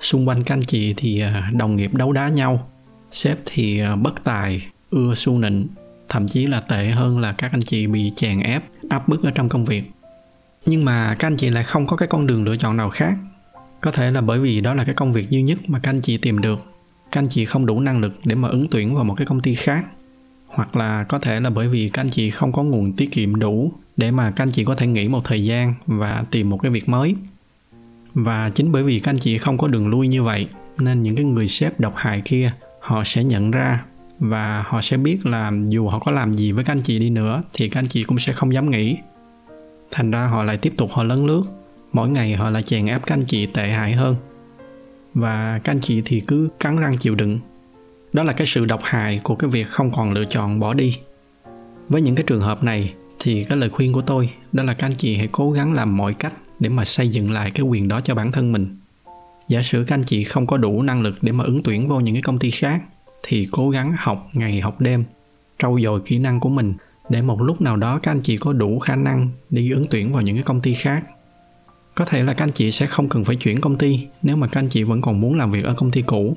Xung 0.00 0.28
quanh 0.28 0.44
các 0.44 0.54
anh 0.54 0.64
chị 0.64 0.94
thì 0.96 1.20
à, 1.20 1.50
đồng 1.52 1.76
nghiệp 1.76 1.94
đấu 1.94 2.12
đá 2.12 2.28
nhau, 2.28 2.68
sếp 3.10 3.38
thì 3.46 3.80
à, 3.80 3.96
bất 3.96 4.24
tài, 4.24 4.66
ưa 4.90 5.14
su 5.14 5.38
nịnh, 5.38 5.66
thậm 6.08 6.28
chí 6.28 6.46
là 6.46 6.60
tệ 6.60 6.86
hơn 6.86 7.18
là 7.18 7.32
các 7.32 7.52
anh 7.52 7.60
chị 7.60 7.86
bị 7.86 8.12
chèn 8.16 8.40
ép, 8.40 8.62
áp 8.88 9.08
bức 9.08 9.22
ở 9.22 9.30
trong 9.30 9.48
công 9.48 9.64
việc. 9.64 9.90
Nhưng 10.66 10.84
mà 10.84 11.16
các 11.18 11.26
anh 11.28 11.36
chị 11.36 11.50
lại 11.50 11.64
không 11.64 11.86
có 11.86 11.96
cái 11.96 12.08
con 12.08 12.26
đường 12.26 12.44
lựa 12.44 12.56
chọn 12.56 12.76
nào 12.76 12.90
khác. 12.90 13.14
Có 13.80 13.90
thể 13.90 14.10
là 14.10 14.20
bởi 14.20 14.38
vì 14.38 14.60
đó 14.60 14.74
là 14.74 14.84
cái 14.84 14.94
công 14.94 15.12
việc 15.12 15.30
duy 15.30 15.42
nhất 15.42 15.58
mà 15.66 15.78
các 15.82 15.90
anh 15.90 16.00
chị 16.00 16.16
tìm 16.16 16.40
được. 16.40 16.58
Các 17.12 17.20
anh 17.20 17.28
chị 17.28 17.44
không 17.44 17.66
đủ 17.66 17.80
năng 17.80 18.00
lực 18.00 18.20
để 18.24 18.34
mà 18.34 18.48
ứng 18.48 18.66
tuyển 18.70 18.94
vào 18.94 19.04
một 19.04 19.14
cái 19.14 19.26
công 19.26 19.40
ty 19.40 19.54
khác 19.54 19.84
hoặc 20.54 20.76
là 20.76 21.04
có 21.08 21.18
thể 21.18 21.40
là 21.40 21.50
bởi 21.50 21.68
vì 21.68 21.88
các 21.88 22.02
anh 22.02 22.10
chị 22.10 22.30
không 22.30 22.52
có 22.52 22.62
nguồn 22.62 22.92
tiết 22.92 23.12
kiệm 23.12 23.36
đủ 23.36 23.72
để 23.96 24.10
mà 24.10 24.30
các 24.30 24.44
anh 24.44 24.50
chị 24.50 24.64
có 24.64 24.76
thể 24.76 24.86
nghỉ 24.86 25.08
một 25.08 25.20
thời 25.24 25.44
gian 25.44 25.74
và 25.86 26.24
tìm 26.30 26.50
một 26.50 26.58
cái 26.62 26.70
việc 26.70 26.88
mới. 26.88 27.14
Và 28.14 28.50
chính 28.50 28.72
bởi 28.72 28.82
vì 28.82 29.00
các 29.00 29.10
anh 29.10 29.18
chị 29.18 29.38
không 29.38 29.58
có 29.58 29.68
đường 29.68 29.88
lui 29.88 30.08
như 30.08 30.22
vậy, 30.22 30.48
nên 30.78 31.02
những 31.02 31.16
cái 31.16 31.24
người 31.24 31.48
sếp 31.48 31.80
độc 31.80 31.92
hại 31.96 32.22
kia, 32.24 32.52
họ 32.80 33.02
sẽ 33.04 33.24
nhận 33.24 33.50
ra 33.50 33.84
và 34.18 34.64
họ 34.66 34.80
sẽ 34.82 34.96
biết 34.96 35.26
là 35.26 35.52
dù 35.68 35.88
họ 35.88 35.98
có 35.98 36.12
làm 36.12 36.32
gì 36.32 36.52
với 36.52 36.64
các 36.64 36.72
anh 36.72 36.82
chị 36.82 36.98
đi 36.98 37.10
nữa, 37.10 37.42
thì 37.52 37.68
các 37.68 37.80
anh 37.80 37.86
chị 37.86 38.04
cũng 38.04 38.18
sẽ 38.18 38.32
không 38.32 38.54
dám 38.54 38.70
nghỉ. 38.70 38.96
Thành 39.90 40.10
ra 40.10 40.26
họ 40.26 40.42
lại 40.42 40.56
tiếp 40.56 40.72
tục 40.76 40.90
họ 40.92 41.02
lấn 41.02 41.26
lướt. 41.26 41.42
Mỗi 41.92 42.08
ngày 42.08 42.34
họ 42.34 42.50
lại 42.50 42.62
chèn 42.62 42.86
ép 42.86 43.06
các 43.06 43.14
anh 43.14 43.24
chị 43.24 43.46
tệ 43.46 43.68
hại 43.68 43.92
hơn. 43.92 44.16
Và 45.14 45.60
các 45.64 45.72
anh 45.72 45.80
chị 45.80 46.02
thì 46.04 46.20
cứ 46.20 46.48
cắn 46.60 46.76
răng 46.76 46.96
chịu 46.96 47.14
đựng 47.14 47.38
đó 48.14 48.22
là 48.22 48.32
cái 48.32 48.46
sự 48.46 48.64
độc 48.64 48.80
hại 48.82 49.20
của 49.22 49.34
cái 49.34 49.50
việc 49.50 49.66
không 49.66 49.90
còn 49.90 50.12
lựa 50.12 50.24
chọn 50.24 50.60
bỏ 50.60 50.74
đi. 50.74 50.98
Với 51.88 52.02
những 52.02 52.14
cái 52.14 52.24
trường 52.26 52.40
hợp 52.40 52.62
này 52.62 52.94
thì 53.20 53.44
cái 53.44 53.58
lời 53.58 53.70
khuyên 53.70 53.92
của 53.92 54.02
tôi, 54.02 54.30
đó 54.52 54.62
là 54.62 54.74
các 54.74 54.86
anh 54.86 54.94
chị 54.96 55.16
hãy 55.16 55.28
cố 55.32 55.50
gắng 55.50 55.72
làm 55.72 55.96
mọi 55.96 56.14
cách 56.14 56.32
để 56.60 56.68
mà 56.68 56.84
xây 56.84 57.08
dựng 57.08 57.32
lại 57.32 57.50
cái 57.50 57.62
quyền 57.62 57.88
đó 57.88 58.00
cho 58.00 58.14
bản 58.14 58.32
thân 58.32 58.52
mình. 58.52 58.76
Giả 59.48 59.62
sử 59.62 59.84
các 59.86 59.94
anh 59.94 60.04
chị 60.04 60.24
không 60.24 60.46
có 60.46 60.56
đủ 60.56 60.82
năng 60.82 61.02
lực 61.02 61.18
để 61.22 61.32
mà 61.32 61.44
ứng 61.44 61.62
tuyển 61.62 61.88
vô 61.88 62.00
những 62.00 62.14
cái 62.14 62.22
công 62.22 62.38
ty 62.38 62.50
khác, 62.50 62.82
thì 63.22 63.48
cố 63.52 63.70
gắng 63.70 63.94
học 63.98 64.28
ngày 64.32 64.60
học 64.60 64.80
đêm, 64.80 65.04
trau 65.58 65.78
dồi 65.84 66.00
kỹ 66.04 66.18
năng 66.18 66.40
của 66.40 66.48
mình 66.48 66.74
để 67.08 67.22
một 67.22 67.42
lúc 67.42 67.60
nào 67.60 67.76
đó 67.76 67.98
các 68.02 68.10
anh 68.10 68.20
chị 68.20 68.36
có 68.36 68.52
đủ 68.52 68.78
khả 68.78 68.96
năng 68.96 69.28
đi 69.50 69.70
ứng 69.70 69.86
tuyển 69.90 70.12
vào 70.12 70.22
những 70.22 70.36
cái 70.36 70.42
công 70.42 70.60
ty 70.60 70.74
khác. 70.74 71.04
Có 71.94 72.04
thể 72.04 72.22
là 72.22 72.34
các 72.34 72.44
anh 72.44 72.52
chị 72.52 72.72
sẽ 72.72 72.86
không 72.86 73.08
cần 73.08 73.24
phải 73.24 73.36
chuyển 73.36 73.60
công 73.60 73.78
ty 73.78 74.06
nếu 74.22 74.36
mà 74.36 74.46
các 74.46 74.60
anh 74.60 74.68
chị 74.68 74.82
vẫn 74.82 75.00
còn 75.00 75.20
muốn 75.20 75.34
làm 75.38 75.50
việc 75.50 75.64
ở 75.64 75.74
công 75.74 75.90
ty 75.90 76.02
cũ 76.02 76.36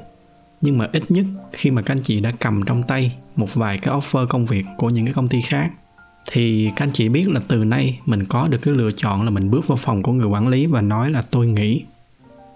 nhưng 0.62 0.78
mà 0.78 0.88
ít 0.94 1.12
nhất 1.12 1.26
khi 1.52 1.72
mà 1.72 1.82
các 1.82 1.94
anh 1.94 2.04
chị 2.04 2.20
đã 2.20 2.32
cầm 2.40 2.64
trong 2.66 2.84
tay 2.84 3.16
một 3.36 3.54
vài 3.54 3.78
cái 3.78 3.96
offer 3.96 4.28
công 4.28 4.46
việc 4.46 4.66
của 4.78 4.90
những 4.90 5.06
cái 5.06 5.14
công 5.14 5.30
ty 5.30 5.42
khác, 5.42 5.72
thì 6.32 6.70
các 6.76 6.86
anh 6.86 6.94
chị 6.94 7.10
biết 7.10 7.30
là 7.30 7.42
từ 7.48 7.64
nay 7.64 8.00
mình 8.06 8.26
có 8.26 8.48
được 8.48 8.58
cái 8.62 8.74
lựa 8.74 8.92
chọn 8.92 9.24
là 9.24 9.30
mình 9.30 9.52
bước 9.52 9.68
vào 9.68 9.78
phòng 9.78 10.04
của 10.04 10.12
người 10.12 10.28
quản 10.28 10.48
lý 10.48 10.66
và 10.66 10.82
nói 10.82 11.12
là 11.12 11.24
tôi 11.32 11.48
nghĩ 11.48 11.84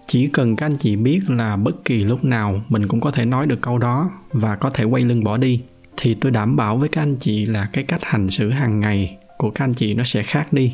chỉ 0.06 0.27
cần 0.27 0.56
các 0.56 0.65
anh 0.65 0.77
chị 0.77 0.95
biết 0.95 1.19
là 1.27 1.56
bất 1.56 1.86
kỳ 1.86 2.03
lúc 2.03 2.24
nào 2.24 2.62
mình 2.69 2.88
cũng 2.88 3.01
có 3.01 3.12
thể 3.12 3.25
nói 3.25 3.48
được 3.48 3.62
câu 3.62 3.77
đó 3.77 4.12
và 4.31 4.56
có 4.56 4.69
thể 4.69 4.83
quay 4.83 5.03
lưng 5.03 5.24
bỏ 5.24 5.38
đi, 5.38 5.62
thì 5.98 6.13
tôi 6.13 6.31
đảm 6.31 6.56
bảo 6.56 6.77
với 6.77 6.89
các 6.89 7.01
anh 7.01 7.15
chị 7.19 7.45
là 7.45 7.69
cái 7.74 7.83
cách 7.83 8.01
hành 8.03 8.30
xử 8.30 8.50
hàng 8.50 8.80
ngày 8.80 9.18
của 9.38 9.51
các 9.51 9.65
anh 9.65 9.74
chị 9.74 9.94
nó 9.94 10.03
sẽ 10.03 10.24
khác 10.24 10.53
đi. 10.53 10.74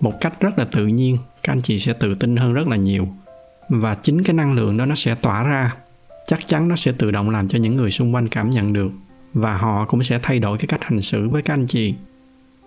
Một 0.00 0.20
cách 0.20 0.40
rất 0.40 0.58
là 0.58 0.64
tự 0.64 0.86
nhiên, 0.86 1.18
các 1.42 1.52
anh 1.52 1.62
chị 1.62 1.78
sẽ 1.78 1.92
tự 1.92 2.14
tin 2.14 2.36
hơn 2.36 2.52
rất 2.52 2.68
là 2.68 2.76
nhiều 2.76 3.08
và 3.68 3.94
chính 4.02 4.22
cái 4.22 4.34
năng 4.34 4.54
lượng 4.54 4.76
đó 4.76 4.86
nó 4.86 4.94
sẽ 4.94 5.14
tỏa 5.14 5.42
ra 5.42 5.74
chắc 6.26 6.46
chắn 6.46 6.68
nó 6.68 6.76
sẽ 6.76 6.92
tự 6.92 7.10
động 7.10 7.30
làm 7.30 7.48
cho 7.48 7.58
những 7.58 7.76
người 7.76 7.90
xung 7.90 8.14
quanh 8.14 8.28
cảm 8.28 8.50
nhận 8.50 8.72
được, 8.72 8.92
và 9.34 9.56
họ 9.56 9.84
cũng 9.84 10.02
sẽ 10.02 10.18
thay 10.22 10.38
đổi 10.38 10.58
cái 10.58 10.66
cách 10.66 10.80
hành 10.82 11.02
xử 11.02 11.28
với 11.28 11.42
các 11.42 11.54
anh 11.54 11.66
chị. 11.66 11.94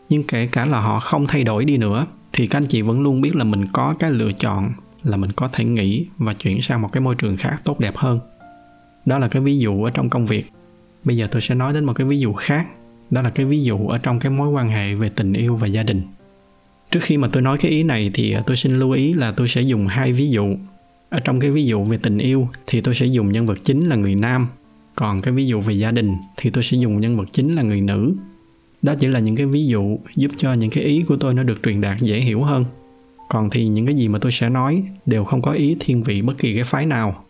Nhưng 0.10 0.24
kể 0.24 0.48
cả 0.52 0.66
là 0.66 0.80
họ 0.80 1.00
không 1.00 1.28
thay 1.28 1.44
đổi 1.44 1.66
đi 1.66 1.78
nữa, 1.78 2.08
thì 2.34 2.48
các 2.48 2.58
anh 2.58 2.66
chị 2.66 2.82
vẫn 2.82 3.02
luôn 3.02 3.22
biết 3.22 3.36
là 3.36 3.44
mình 3.44 3.68
có 3.74 3.96
cái 4.00 4.12
lựa 4.12 4.32
chọn, 4.32 4.72
là 5.04 5.18
mình 5.18 5.32
có 5.32 5.48
thể 5.48 5.66
nghỉ 5.66 6.06
và 6.18 6.34
chuyển 6.34 6.62
sang 6.62 6.82
một 6.82 6.92
cái 6.92 7.02
môi 7.02 7.16
trường 7.16 7.38
khác 7.38 7.62
tốt 7.64 7.80
đẹp 7.80 7.96
hơn. 7.96 8.20
Đó 9.06 9.20
là 9.20 9.28
cái 9.28 9.42
ví 9.42 9.60
dụ 9.60 9.84
ở 9.84 9.92
trong 9.92 10.10
công 10.10 10.26
việc. 10.26 10.52
Bây 11.04 11.18
giờ 11.18 11.28
tôi 11.32 11.42
sẽ 11.42 11.56
nói 11.56 11.74
đến 11.74 11.86
một 11.86 11.94
cái 11.94 12.08
ví 12.08 12.20
dụ 12.20 12.34
khác. 12.34 12.68
Đó 13.12 13.22
là 13.22 13.30
cái 13.30 13.46
ví 13.46 13.64
dụ 13.64 13.88
ở 13.88 13.98
trong 13.98 14.20
cái 14.20 14.32
mối 14.32 14.50
quan 14.50 14.70
hệ 14.70 14.94
về 14.94 15.10
tình 15.10 15.34
yêu 15.34 15.56
và 15.56 15.68
gia 15.68 15.84
đình. 15.84 16.02
Trước 16.92 17.00
khi 17.04 17.18
mà 17.18 17.28
tôi 17.32 17.42
nói 17.42 17.58
cái 17.58 17.72
ý 17.72 17.84
này 17.84 18.12
thì 18.14 18.32
ờ, 18.32 18.44
tôi 18.46 18.58
xin 18.58 18.80
lưu 18.80 18.92
ý 18.92 19.14
là 19.14 19.32
tôi 19.32 19.48
sẽ 19.48 19.62
dùng 19.62 19.88
hai 19.88 20.14
ví 20.14 20.30
dụ 20.30 20.56
ở 21.16 21.20
trong 21.20 21.40
cái 21.40 21.52
ví 21.52 21.66
dụ 21.66 21.84
về 21.84 21.98
tình 21.98 22.18
yêu 22.18 22.48
thì 22.68 22.82
tôi 22.82 22.96
sẽ 22.96 23.06
dùng 23.06 23.32
nhân 23.32 23.46
vật 23.46 23.60
chính 23.64 23.90
là 23.90 23.96
người 23.96 24.16
nam. 24.16 24.48
Còn 24.96 25.22
cái 25.22 25.34
ví 25.34 25.48
dụ 25.48 25.62
về 25.62 25.74
gia 25.74 25.92
đình 25.92 26.16
thì 26.38 26.50
tôi 26.50 26.64
sẽ 26.64 26.78
dùng 26.78 27.00
nhân 27.00 27.18
vật 27.18 27.26
chính 27.32 27.56
là 27.56 27.62
người 27.62 27.82
nữ. 27.82 28.14
Đó 28.82 28.96
chỉ 29.00 29.08
là 29.08 29.20
những 29.20 29.36
cái 29.36 29.46
ví 29.46 29.66
dụ 29.66 30.00
giúp 30.16 30.32
cho 30.38 30.54
những 30.54 30.70
cái 30.70 30.84
ý 30.84 31.04
của 31.08 31.18
tôi 31.18 31.34
nó 31.34 31.44
được 31.44 31.64
truyền 31.64 31.82
đạt 31.82 32.00
dễ 32.00 32.20
hiểu 32.20 32.44
hơn. 32.44 32.66
Còn 33.30 33.50
thì 33.50 33.68
những 33.68 33.86
cái 33.86 33.96
gì 33.96 34.08
mà 34.08 34.20
tôi 34.20 34.32
sẽ 34.32 34.50
nói 34.50 34.84
đều 35.06 35.24
không 35.24 35.42
có 35.42 35.52
ý 35.52 35.76
thiên 35.80 36.04
vị 36.04 36.22
bất 36.22 36.38
kỳ 36.38 36.56
cái 36.56 36.64
phái 36.64 36.86
nào. 36.86 37.24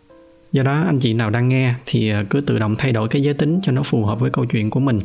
Do 0.52 0.62
đó, 0.62 0.82
anh 0.86 0.98
chị 0.98 1.14
nào 1.14 1.30
đang 1.30 1.48
nghe 1.48 1.74
thì 1.86 2.10
à, 2.10 2.24
cứ 2.30 2.40
tự 2.40 2.58
động 2.58 2.74
thay 2.78 2.92
đổi 2.92 3.08
cái 3.08 3.22
giới 3.22 3.34
tính 3.34 3.60
cho 3.62 3.72
nó 3.72 3.82
phù 3.82 4.04
hợp 4.04 4.20
với 4.20 4.30
câu 4.30 4.44
chuyện 4.44 4.70
của 4.70 4.80
mình. 4.80 5.00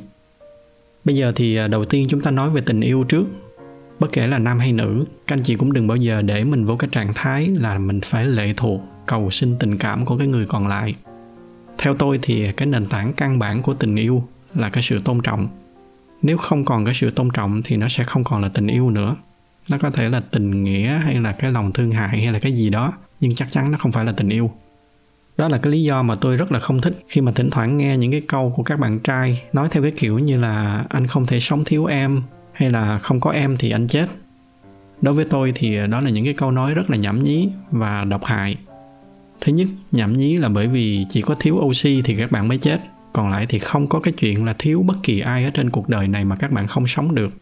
Bây 1.05 1.15
giờ 1.15 1.31
thì 1.35 1.55
à, 1.55 1.67
đầu 1.67 1.85
tiên 1.85 2.07
chúng 2.09 2.21
ta 2.21 2.31
nói 2.31 2.49
về 2.49 2.61
tình 2.61 2.81
yêu 2.81 3.03
trước 3.03 3.25
bất 4.01 4.11
kể 4.13 4.27
là 4.27 4.37
nam 4.37 4.59
hay 4.59 4.73
nữ, 4.73 5.05
các 5.27 5.35
anh 5.35 5.43
chị 5.43 5.55
cũng 5.55 5.73
đừng 5.73 5.87
bao 5.87 5.97
giờ 5.97 6.21
để 6.21 6.43
mình 6.43 6.65
vô 6.65 6.75
cái 6.75 6.89
trạng 6.91 7.13
thái 7.13 7.47
là 7.47 7.77
mình 7.77 8.01
phải 8.01 8.25
lệ 8.25 8.53
thuộc, 8.57 8.81
cầu 9.05 9.31
xin 9.31 9.55
tình 9.59 9.77
cảm 9.77 10.05
của 10.05 10.17
cái 10.17 10.27
người 10.27 10.45
còn 10.45 10.67
lại. 10.67 10.95
Theo 11.77 11.95
tôi 11.95 12.19
thì 12.21 12.51
cái 12.51 12.67
nền 12.67 12.85
tảng 12.85 13.13
căn 13.13 13.39
bản 13.39 13.61
của 13.61 13.73
tình 13.73 13.95
yêu 13.95 14.23
là 14.55 14.69
cái 14.69 14.83
sự 14.83 14.99
tôn 14.99 15.21
trọng. 15.21 15.47
Nếu 16.21 16.37
không 16.37 16.65
còn 16.65 16.85
cái 16.85 16.93
sự 16.93 17.11
tôn 17.11 17.29
trọng 17.33 17.61
thì 17.63 17.77
nó 17.77 17.87
sẽ 17.87 18.03
không 18.03 18.23
còn 18.23 18.41
là 18.41 18.49
tình 18.49 18.67
yêu 18.67 18.89
nữa. 18.89 19.15
Nó 19.69 19.77
có 19.77 19.89
thể 19.89 20.09
là 20.09 20.19
tình 20.31 20.63
nghĩa 20.63 20.99
hay 21.03 21.15
là 21.15 21.31
cái 21.31 21.51
lòng 21.51 21.71
thương 21.71 21.91
hại 21.91 22.21
hay 22.21 22.33
là 22.33 22.39
cái 22.39 22.51
gì 22.51 22.69
đó, 22.69 22.93
nhưng 23.19 23.35
chắc 23.35 23.51
chắn 23.51 23.71
nó 23.71 23.77
không 23.77 23.91
phải 23.91 24.05
là 24.05 24.11
tình 24.11 24.29
yêu. 24.29 24.51
Đó 25.37 25.47
là 25.47 25.57
cái 25.57 25.71
lý 25.71 25.83
do 25.83 26.03
mà 26.03 26.15
tôi 26.15 26.37
rất 26.37 26.51
là 26.51 26.59
không 26.59 26.81
thích 26.81 26.99
khi 27.07 27.21
mà 27.21 27.31
thỉnh 27.31 27.49
thoảng 27.49 27.77
nghe 27.77 27.97
những 27.97 28.11
cái 28.11 28.21
câu 28.27 28.53
của 28.55 28.63
các 28.63 28.79
bạn 28.79 28.99
trai 28.99 29.41
nói 29.53 29.67
theo 29.71 29.83
cái 29.83 29.91
kiểu 29.97 30.19
như 30.19 30.37
là 30.37 30.85
anh 30.89 31.07
không 31.07 31.25
thể 31.25 31.39
sống 31.39 31.63
thiếu 31.65 31.85
em 31.85 32.21
hay 32.61 32.69
là 32.69 32.99
không 32.99 33.19
có 33.19 33.31
em 33.31 33.57
thì 33.57 33.71
anh 33.71 33.87
chết? 33.87 34.05
Đối 35.01 35.13
với 35.13 35.25
tôi 35.25 35.51
thì 35.55 35.87
đó 35.87 36.01
là 36.01 36.09
những 36.09 36.25
cái 36.25 36.33
câu 36.33 36.51
nói 36.51 36.73
rất 36.73 36.89
là 36.89 36.97
nhảm 36.97 37.23
nhí 37.23 37.49
và 37.71 38.03
độc 38.03 38.23
hại. 38.23 38.57
Thứ 39.41 39.53
nhất, 39.53 39.67
nhảm 39.91 40.17
nhí 40.17 40.37
là 40.37 40.49
bởi 40.49 40.67
vì 40.67 41.05
chỉ 41.09 41.21
có 41.21 41.35
thiếu 41.39 41.55
oxy 41.55 42.01
thì 42.01 42.15
các 42.15 42.31
bạn 42.31 42.47
mới 42.47 42.57
chết, 42.57 42.79
còn 43.13 43.29
lại 43.29 43.45
thì 43.49 43.59
không 43.59 43.87
có 43.87 43.99
cái 43.99 44.13
chuyện 44.17 44.45
là 44.45 44.55
thiếu 44.59 44.83
bất 44.87 44.95
kỳ 45.03 45.19
ai 45.19 45.43
ở 45.43 45.49
trên 45.49 45.69
cuộc 45.69 45.89
đời 45.89 46.07
này 46.07 46.25
mà 46.25 46.35
các 46.35 46.51
bạn 46.51 46.67
không 46.67 46.87
sống 46.87 47.15
được. 47.15 47.33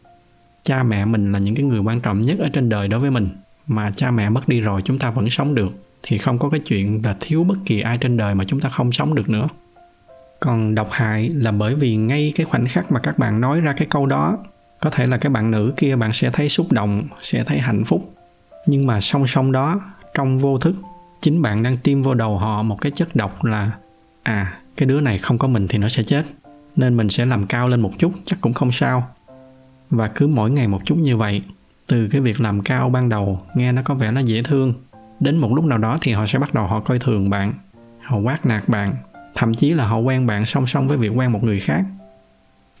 Cha 0.64 0.82
mẹ 0.82 1.04
mình 1.04 1.32
là 1.32 1.38
những 1.38 1.54
cái 1.54 1.64
người 1.64 1.80
quan 1.80 2.00
trọng 2.00 2.20
nhất 2.20 2.38
ở 2.38 2.48
trên 2.52 2.68
đời 2.68 2.88
đối 2.88 3.00
với 3.00 3.10
mình, 3.10 3.28
mà 3.66 3.92
cha 3.96 4.10
mẹ 4.10 4.28
mất 4.28 4.48
đi 4.48 4.60
rồi 4.60 4.82
chúng 4.84 4.98
ta 4.98 5.10
vẫn 5.10 5.30
sống 5.30 5.54
được, 5.54 5.72
thì 6.02 6.18
không 6.18 6.38
có 6.38 6.48
cái 6.48 6.60
chuyện 6.60 7.00
là 7.04 7.16
thiếu 7.20 7.44
bất 7.44 7.58
kỳ 7.66 7.80
ai 7.80 7.98
trên 7.98 8.16
đời 8.16 8.34
mà 8.34 8.44
chúng 8.44 8.60
ta 8.60 8.68
không 8.68 8.92
sống 8.92 9.14
được 9.14 9.28
nữa. 9.28 9.48
Còn 10.40 10.74
độc 10.74 10.88
hại 10.90 11.28
là 11.28 11.52
bởi 11.52 11.74
vì 11.74 11.96
ngay 11.96 12.32
cái 12.36 12.46
khoảnh 12.46 12.66
khắc 12.68 12.92
mà 12.92 13.00
các 13.00 13.18
bạn 13.18 13.40
nói 13.40 13.60
ra 13.60 13.72
cái 13.72 13.86
câu 13.90 14.06
đó 14.06 14.38
có 14.80 14.90
thể 14.90 15.06
là 15.06 15.16
cái 15.16 15.30
bạn 15.30 15.50
nữ 15.50 15.72
kia 15.76 15.96
bạn 15.96 16.12
sẽ 16.12 16.30
thấy 16.30 16.48
xúc 16.48 16.72
động, 16.72 17.02
sẽ 17.20 17.44
thấy 17.44 17.58
hạnh 17.58 17.84
phúc. 17.84 18.14
Nhưng 18.66 18.86
mà 18.86 19.00
song 19.00 19.26
song 19.26 19.52
đó, 19.52 19.80
trong 20.14 20.38
vô 20.38 20.58
thức, 20.58 20.74
chính 21.20 21.42
bạn 21.42 21.62
đang 21.62 21.76
tiêm 21.76 22.02
vô 22.02 22.14
đầu 22.14 22.38
họ 22.38 22.62
một 22.62 22.80
cái 22.80 22.92
chất 22.92 23.16
độc 23.16 23.44
là 23.44 23.70
à 24.22 24.56
cái 24.76 24.86
đứa 24.86 25.00
này 25.00 25.18
không 25.18 25.38
có 25.38 25.48
mình 25.48 25.68
thì 25.68 25.78
nó 25.78 25.88
sẽ 25.88 26.02
chết. 26.02 26.24
Nên 26.76 26.96
mình 26.96 27.08
sẽ 27.08 27.26
làm 27.26 27.46
cao 27.46 27.68
lên 27.68 27.80
một 27.80 27.92
chút, 27.98 28.12
chắc 28.24 28.40
cũng 28.40 28.52
không 28.52 28.72
sao. 28.72 29.08
Và 29.90 30.08
cứ 30.08 30.26
mỗi 30.26 30.50
ngày 30.50 30.68
một 30.68 30.80
chút 30.84 30.98
như 30.98 31.16
vậy, 31.16 31.42
từ 31.86 32.08
cái 32.08 32.20
việc 32.20 32.40
làm 32.40 32.62
cao 32.62 32.90
ban 32.90 33.08
đầu, 33.08 33.40
nghe 33.54 33.72
nó 33.72 33.82
có 33.84 33.94
vẻ 33.94 34.10
nó 34.10 34.20
dễ 34.20 34.42
thương. 34.42 34.74
Đến 35.20 35.36
một 35.36 35.54
lúc 35.54 35.64
nào 35.64 35.78
đó 35.78 35.98
thì 36.00 36.12
họ 36.12 36.26
sẽ 36.26 36.38
bắt 36.38 36.54
đầu 36.54 36.66
họ 36.66 36.80
coi 36.80 36.98
thường 36.98 37.30
bạn, 37.30 37.52
họ 38.00 38.18
quát 38.18 38.46
nạt 38.46 38.68
bạn. 38.68 38.94
Thậm 39.34 39.54
chí 39.54 39.70
là 39.70 39.86
họ 39.86 39.98
quen 39.98 40.26
bạn 40.26 40.46
song 40.46 40.66
song 40.66 40.88
với 40.88 40.98
việc 40.98 41.08
quen 41.08 41.32
một 41.32 41.44
người 41.44 41.60
khác 41.60 41.84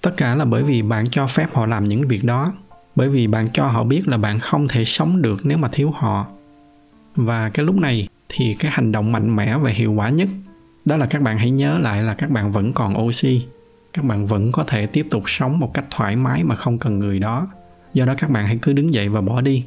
tất 0.00 0.10
cả 0.16 0.34
là 0.34 0.44
bởi 0.44 0.62
vì 0.62 0.82
bạn 0.82 1.10
cho 1.10 1.26
phép 1.26 1.46
họ 1.52 1.66
làm 1.66 1.88
những 1.88 2.08
việc 2.08 2.24
đó, 2.24 2.52
bởi 2.96 3.08
vì 3.08 3.26
bạn 3.26 3.48
cho 3.52 3.66
họ 3.66 3.84
biết 3.84 4.08
là 4.08 4.16
bạn 4.16 4.40
không 4.40 4.68
thể 4.68 4.84
sống 4.84 5.22
được 5.22 5.40
nếu 5.46 5.58
mà 5.58 5.68
thiếu 5.72 5.90
họ. 5.90 6.26
Và 7.16 7.50
cái 7.50 7.66
lúc 7.66 7.76
này 7.76 8.08
thì 8.28 8.54
cái 8.54 8.70
hành 8.70 8.92
động 8.92 9.12
mạnh 9.12 9.36
mẽ 9.36 9.58
và 9.58 9.70
hiệu 9.70 9.92
quả 9.92 10.08
nhất, 10.08 10.28
đó 10.84 10.96
là 10.96 11.06
các 11.06 11.22
bạn 11.22 11.38
hãy 11.38 11.50
nhớ 11.50 11.78
lại 11.78 12.02
là 12.02 12.14
các 12.14 12.30
bạn 12.30 12.52
vẫn 12.52 12.72
còn 12.72 13.06
oxy, 13.06 13.46
các 13.92 14.04
bạn 14.04 14.26
vẫn 14.26 14.52
có 14.52 14.64
thể 14.64 14.86
tiếp 14.86 15.06
tục 15.10 15.22
sống 15.26 15.58
một 15.58 15.74
cách 15.74 15.84
thoải 15.90 16.16
mái 16.16 16.44
mà 16.44 16.54
không 16.56 16.78
cần 16.78 16.98
người 16.98 17.18
đó. 17.18 17.48
Do 17.94 18.04
đó 18.04 18.14
các 18.18 18.30
bạn 18.30 18.46
hãy 18.46 18.58
cứ 18.62 18.72
đứng 18.72 18.94
dậy 18.94 19.08
và 19.08 19.20
bỏ 19.20 19.40
đi. 19.40 19.64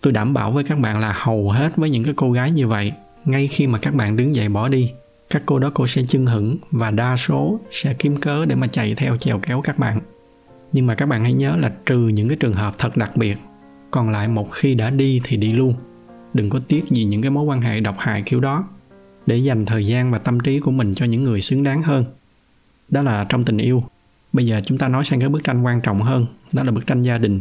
Tôi 0.00 0.12
đảm 0.12 0.34
bảo 0.34 0.52
với 0.52 0.64
các 0.64 0.78
bạn 0.78 1.00
là 1.00 1.12
hầu 1.16 1.50
hết 1.50 1.76
với 1.76 1.90
những 1.90 2.04
cái 2.04 2.14
cô 2.16 2.32
gái 2.32 2.50
như 2.50 2.68
vậy, 2.68 2.92
ngay 3.24 3.48
khi 3.48 3.66
mà 3.66 3.78
các 3.78 3.94
bạn 3.94 4.16
đứng 4.16 4.34
dậy 4.34 4.48
bỏ 4.48 4.68
đi 4.68 4.92
các 5.30 5.42
cô 5.46 5.58
đó 5.58 5.70
cô 5.74 5.86
sẽ 5.86 6.02
chưng 6.08 6.26
hửng 6.26 6.56
và 6.70 6.90
đa 6.90 7.16
số 7.16 7.60
sẽ 7.70 7.94
kiếm 7.94 8.16
cớ 8.16 8.44
để 8.44 8.54
mà 8.54 8.66
chạy 8.66 8.94
theo 8.94 9.16
chèo 9.16 9.38
kéo 9.38 9.60
các 9.60 9.78
bạn. 9.78 10.00
Nhưng 10.72 10.86
mà 10.86 10.94
các 10.94 11.06
bạn 11.06 11.22
hãy 11.22 11.32
nhớ 11.32 11.56
là 11.56 11.72
trừ 11.86 12.08
những 12.08 12.28
cái 12.28 12.36
trường 12.36 12.52
hợp 12.52 12.74
thật 12.78 12.96
đặc 12.96 13.16
biệt, 13.16 13.38
còn 13.90 14.10
lại 14.10 14.28
một 14.28 14.50
khi 14.50 14.74
đã 14.74 14.90
đi 14.90 15.20
thì 15.24 15.36
đi 15.36 15.52
luôn. 15.52 15.74
Đừng 16.34 16.50
có 16.50 16.60
tiếc 16.68 16.84
gì 16.88 17.04
những 17.04 17.22
cái 17.22 17.30
mối 17.30 17.44
quan 17.44 17.60
hệ 17.60 17.80
độc 17.80 17.96
hại 17.98 18.22
kiểu 18.26 18.40
đó, 18.40 18.68
để 19.26 19.36
dành 19.36 19.66
thời 19.66 19.86
gian 19.86 20.10
và 20.10 20.18
tâm 20.18 20.40
trí 20.40 20.60
của 20.60 20.70
mình 20.70 20.94
cho 20.94 21.06
những 21.06 21.24
người 21.24 21.40
xứng 21.40 21.62
đáng 21.62 21.82
hơn. 21.82 22.04
Đó 22.88 23.02
là 23.02 23.26
trong 23.28 23.44
tình 23.44 23.58
yêu. 23.58 23.84
Bây 24.32 24.46
giờ 24.46 24.60
chúng 24.64 24.78
ta 24.78 24.88
nói 24.88 25.04
sang 25.04 25.20
cái 25.20 25.28
bức 25.28 25.44
tranh 25.44 25.62
quan 25.62 25.80
trọng 25.80 26.02
hơn, 26.02 26.26
đó 26.52 26.62
là 26.62 26.70
bức 26.70 26.86
tranh 26.86 27.02
gia 27.02 27.18
đình. 27.18 27.40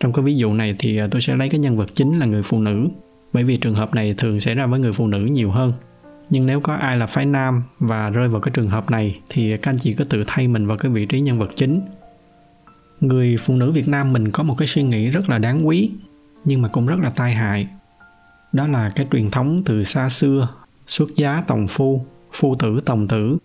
Trong 0.00 0.12
cái 0.12 0.24
ví 0.24 0.34
dụ 0.34 0.54
này 0.54 0.74
thì 0.78 0.98
à, 0.98 1.08
tôi 1.10 1.20
sẽ 1.20 1.36
lấy 1.36 1.48
cái 1.48 1.60
nhân 1.60 1.76
vật 1.76 1.90
chính 1.94 2.18
là 2.18 2.26
người 2.26 2.42
phụ 2.42 2.60
nữ, 2.60 2.88
bởi 3.32 3.44
vì 3.44 3.56
trường 3.56 3.74
hợp 3.74 3.94
này 3.94 4.14
thường 4.18 4.40
xảy 4.40 4.54
ra 4.54 4.66
với 4.66 4.80
người 4.80 4.92
phụ 4.92 5.06
nữ 5.06 5.18
nhiều 5.18 5.50
hơn 5.50 5.72
nhưng 6.32 6.46
nếu 6.46 6.60
có 6.60 6.74
ai 6.74 6.96
là 6.96 7.06
phái 7.06 7.26
nam 7.26 7.62
và 7.78 8.10
rơi 8.10 8.28
vào 8.28 8.40
cái 8.40 8.52
trường 8.54 8.68
hợp 8.68 8.90
này, 8.90 9.20
thì 9.28 9.56
các 9.56 9.70
anh 9.70 9.78
chị 9.78 9.94
cứ 9.94 10.04
tự 10.04 10.24
thay 10.26 10.48
mình 10.48 10.66
vào 10.66 10.76
cái 10.76 10.90
vị 10.92 11.06
trí 11.06 11.20
nhân 11.20 11.38
vật 11.38 11.50
chính. 11.56 11.80
Người 13.00 13.36
phụ 13.40 13.56
nữ 13.56 13.70
việt 13.70 13.88
nam 13.88 14.12
mình 14.12 14.30
có 14.30 14.42
một 14.42 14.54
cái 14.58 14.68
suy 14.68 14.82
nghĩ 14.82 15.08
rất 15.08 15.28
là 15.28 15.38
đáng 15.38 15.66
quý, 15.66 15.90
nhưng 16.44 16.62
mà 16.62 16.68
cũng 16.68 16.86
rất 16.86 16.98
là 16.98 17.10
tai 17.10 17.34
hại. 17.34 17.68
Đó 18.52 18.66
là 18.66 18.90
cái 18.94 19.06
truyền 19.10 19.30
thống 19.30 19.62
từ 19.64 19.84
xa 19.84 20.08
xưa, 20.08 20.48
xuất 20.86 21.16
giá 21.16 21.42
tòng 21.46 21.66
phu 21.68 22.04
phu 22.32 22.54
tử 22.54 22.80
tòng 22.84 23.08
tử. 23.08 23.36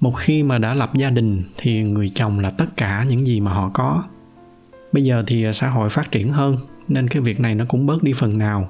Một 0.00 0.12
khi 0.16 0.42
mà 0.42 0.58
đã 0.58 0.74
lập 0.74 0.90
gia 0.94 1.10
đình, 1.10 1.42
thì 1.56 1.82
người 1.82 2.12
chồng 2.14 2.40
là 2.40 2.50
tất 2.50 2.66
cả 2.76 3.04
những 3.08 3.26
gì 3.26 3.40
mà 3.40 3.52
họ 3.52 3.70
có. 3.74 4.02
Bây 4.92 5.04
giờ 5.04 5.24
thì 5.26 5.46
xã 5.54 5.68
hội 5.68 5.90
phát 5.90 6.10
triển 6.10 6.32
hơn, 6.32 6.56
nên 6.88 7.08
cái 7.08 7.22
việc 7.22 7.40
này 7.40 7.54
nó 7.54 7.64
cũng 7.68 7.86
bớt 7.86 8.02
đi 8.02 8.12
phần 8.12 8.38
nào. 8.38 8.68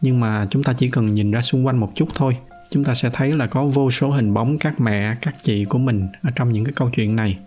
Nhưng 0.00 0.20
mà 0.20 0.46
chúng 0.50 0.62
ta 0.62 0.72
chỉ 0.72 0.90
cần 0.90 1.14
nhìn 1.14 1.30
ra 1.30 1.42
xung 1.42 1.66
quanh 1.66 1.76
một 1.76 1.92
chút 1.94 2.08
thôi 2.14 2.36
chúng 2.74 2.84
ta 2.84 2.94
sẽ 2.94 3.10
thấy 3.12 3.32
là 3.32 3.46
có 3.46 3.64
vô 3.64 3.90
số 3.90 4.10
hình 4.10 4.34
bóng 4.34 4.58
các 4.58 4.80
mẹ, 4.80 5.16
các 5.22 5.34
chị 5.42 5.64
của 5.64 5.78
mình 5.78 6.08
ở 6.22 6.30
trong 6.36 6.52
những 6.52 6.64
cái 6.64 6.72
câu 6.76 6.90
chuyện 6.90 7.16
này. 7.16 7.38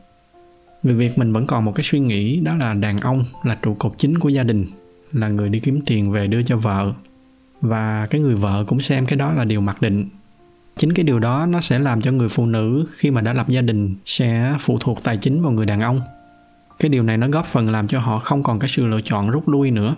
Người 0.84 0.93
việt 0.93 1.17
mình 1.17 1.34
vẫn 1.34 1.48
còn 1.48 1.65
một 1.65 1.72
cái 1.75 1.84
suy 1.84 2.00
nghĩ, 2.00 2.39
đó 2.41 2.55
là 2.55 2.74
đàn 2.74 3.00
ông 3.00 3.24
là 3.43 3.57
trụ 3.62 3.74
cột 3.74 3.93
chính 3.98 4.19
của 4.19 4.29
gia 4.29 4.43
đình, 4.43 4.65
là 5.12 5.27
người 5.27 5.50
đi 5.50 5.60
kiếm 5.60 5.81
tiền 5.86 6.12
về 6.12 6.27
đưa 6.27 6.43
cho 6.43 6.57
vợ. 6.57 6.93
Và 7.62 8.07
cái 8.10 8.22
người 8.22 8.36
vợ 8.36 8.65
cũng 8.67 8.81
xem 8.81 9.05
cái 9.05 9.17
đó 9.17 9.34
là 9.34 9.46
điều 9.46 9.62
mặc 9.62 9.81
định. 9.81 10.05
Chính 10.77 10.93
cái 10.93 11.03
điều 11.03 11.19
đó 11.19 11.46
nó 11.46 11.62
sẽ 11.62 11.79
làm 11.79 12.01
cho 12.01 12.12
người 12.12 12.29
phụ 12.29 12.46
nữ 12.46 12.86
khi 12.91 13.12
mà 13.12 13.22
đã 13.22 13.34
lập 13.34 13.50
gia 13.50 13.62
đình 13.62 13.96
sẽ 14.05 14.55
phụ 14.60 14.77
thuộc 14.79 15.03
tài 15.03 15.17
chính 15.17 15.41
vào 15.41 15.51
người 15.51 15.65
đàn 15.65 15.81
ông. 15.81 16.01
Cái 16.79 16.89
điều 16.89 17.03
này 17.03 17.17
nó 17.17 17.27
góp 17.27 17.48
phần 17.48 17.72
làm 17.72 17.88
cho 17.88 18.00
họ 18.00 18.19
không 18.19 18.43
còn 18.43 18.60
cái 18.60 18.69
sự 18.69 18.86
lựa 18.86 19.01
chọn 19.01 19.29
rút 19.29 19.48
lui 19.48 19.72
nữa. 19.72 19.96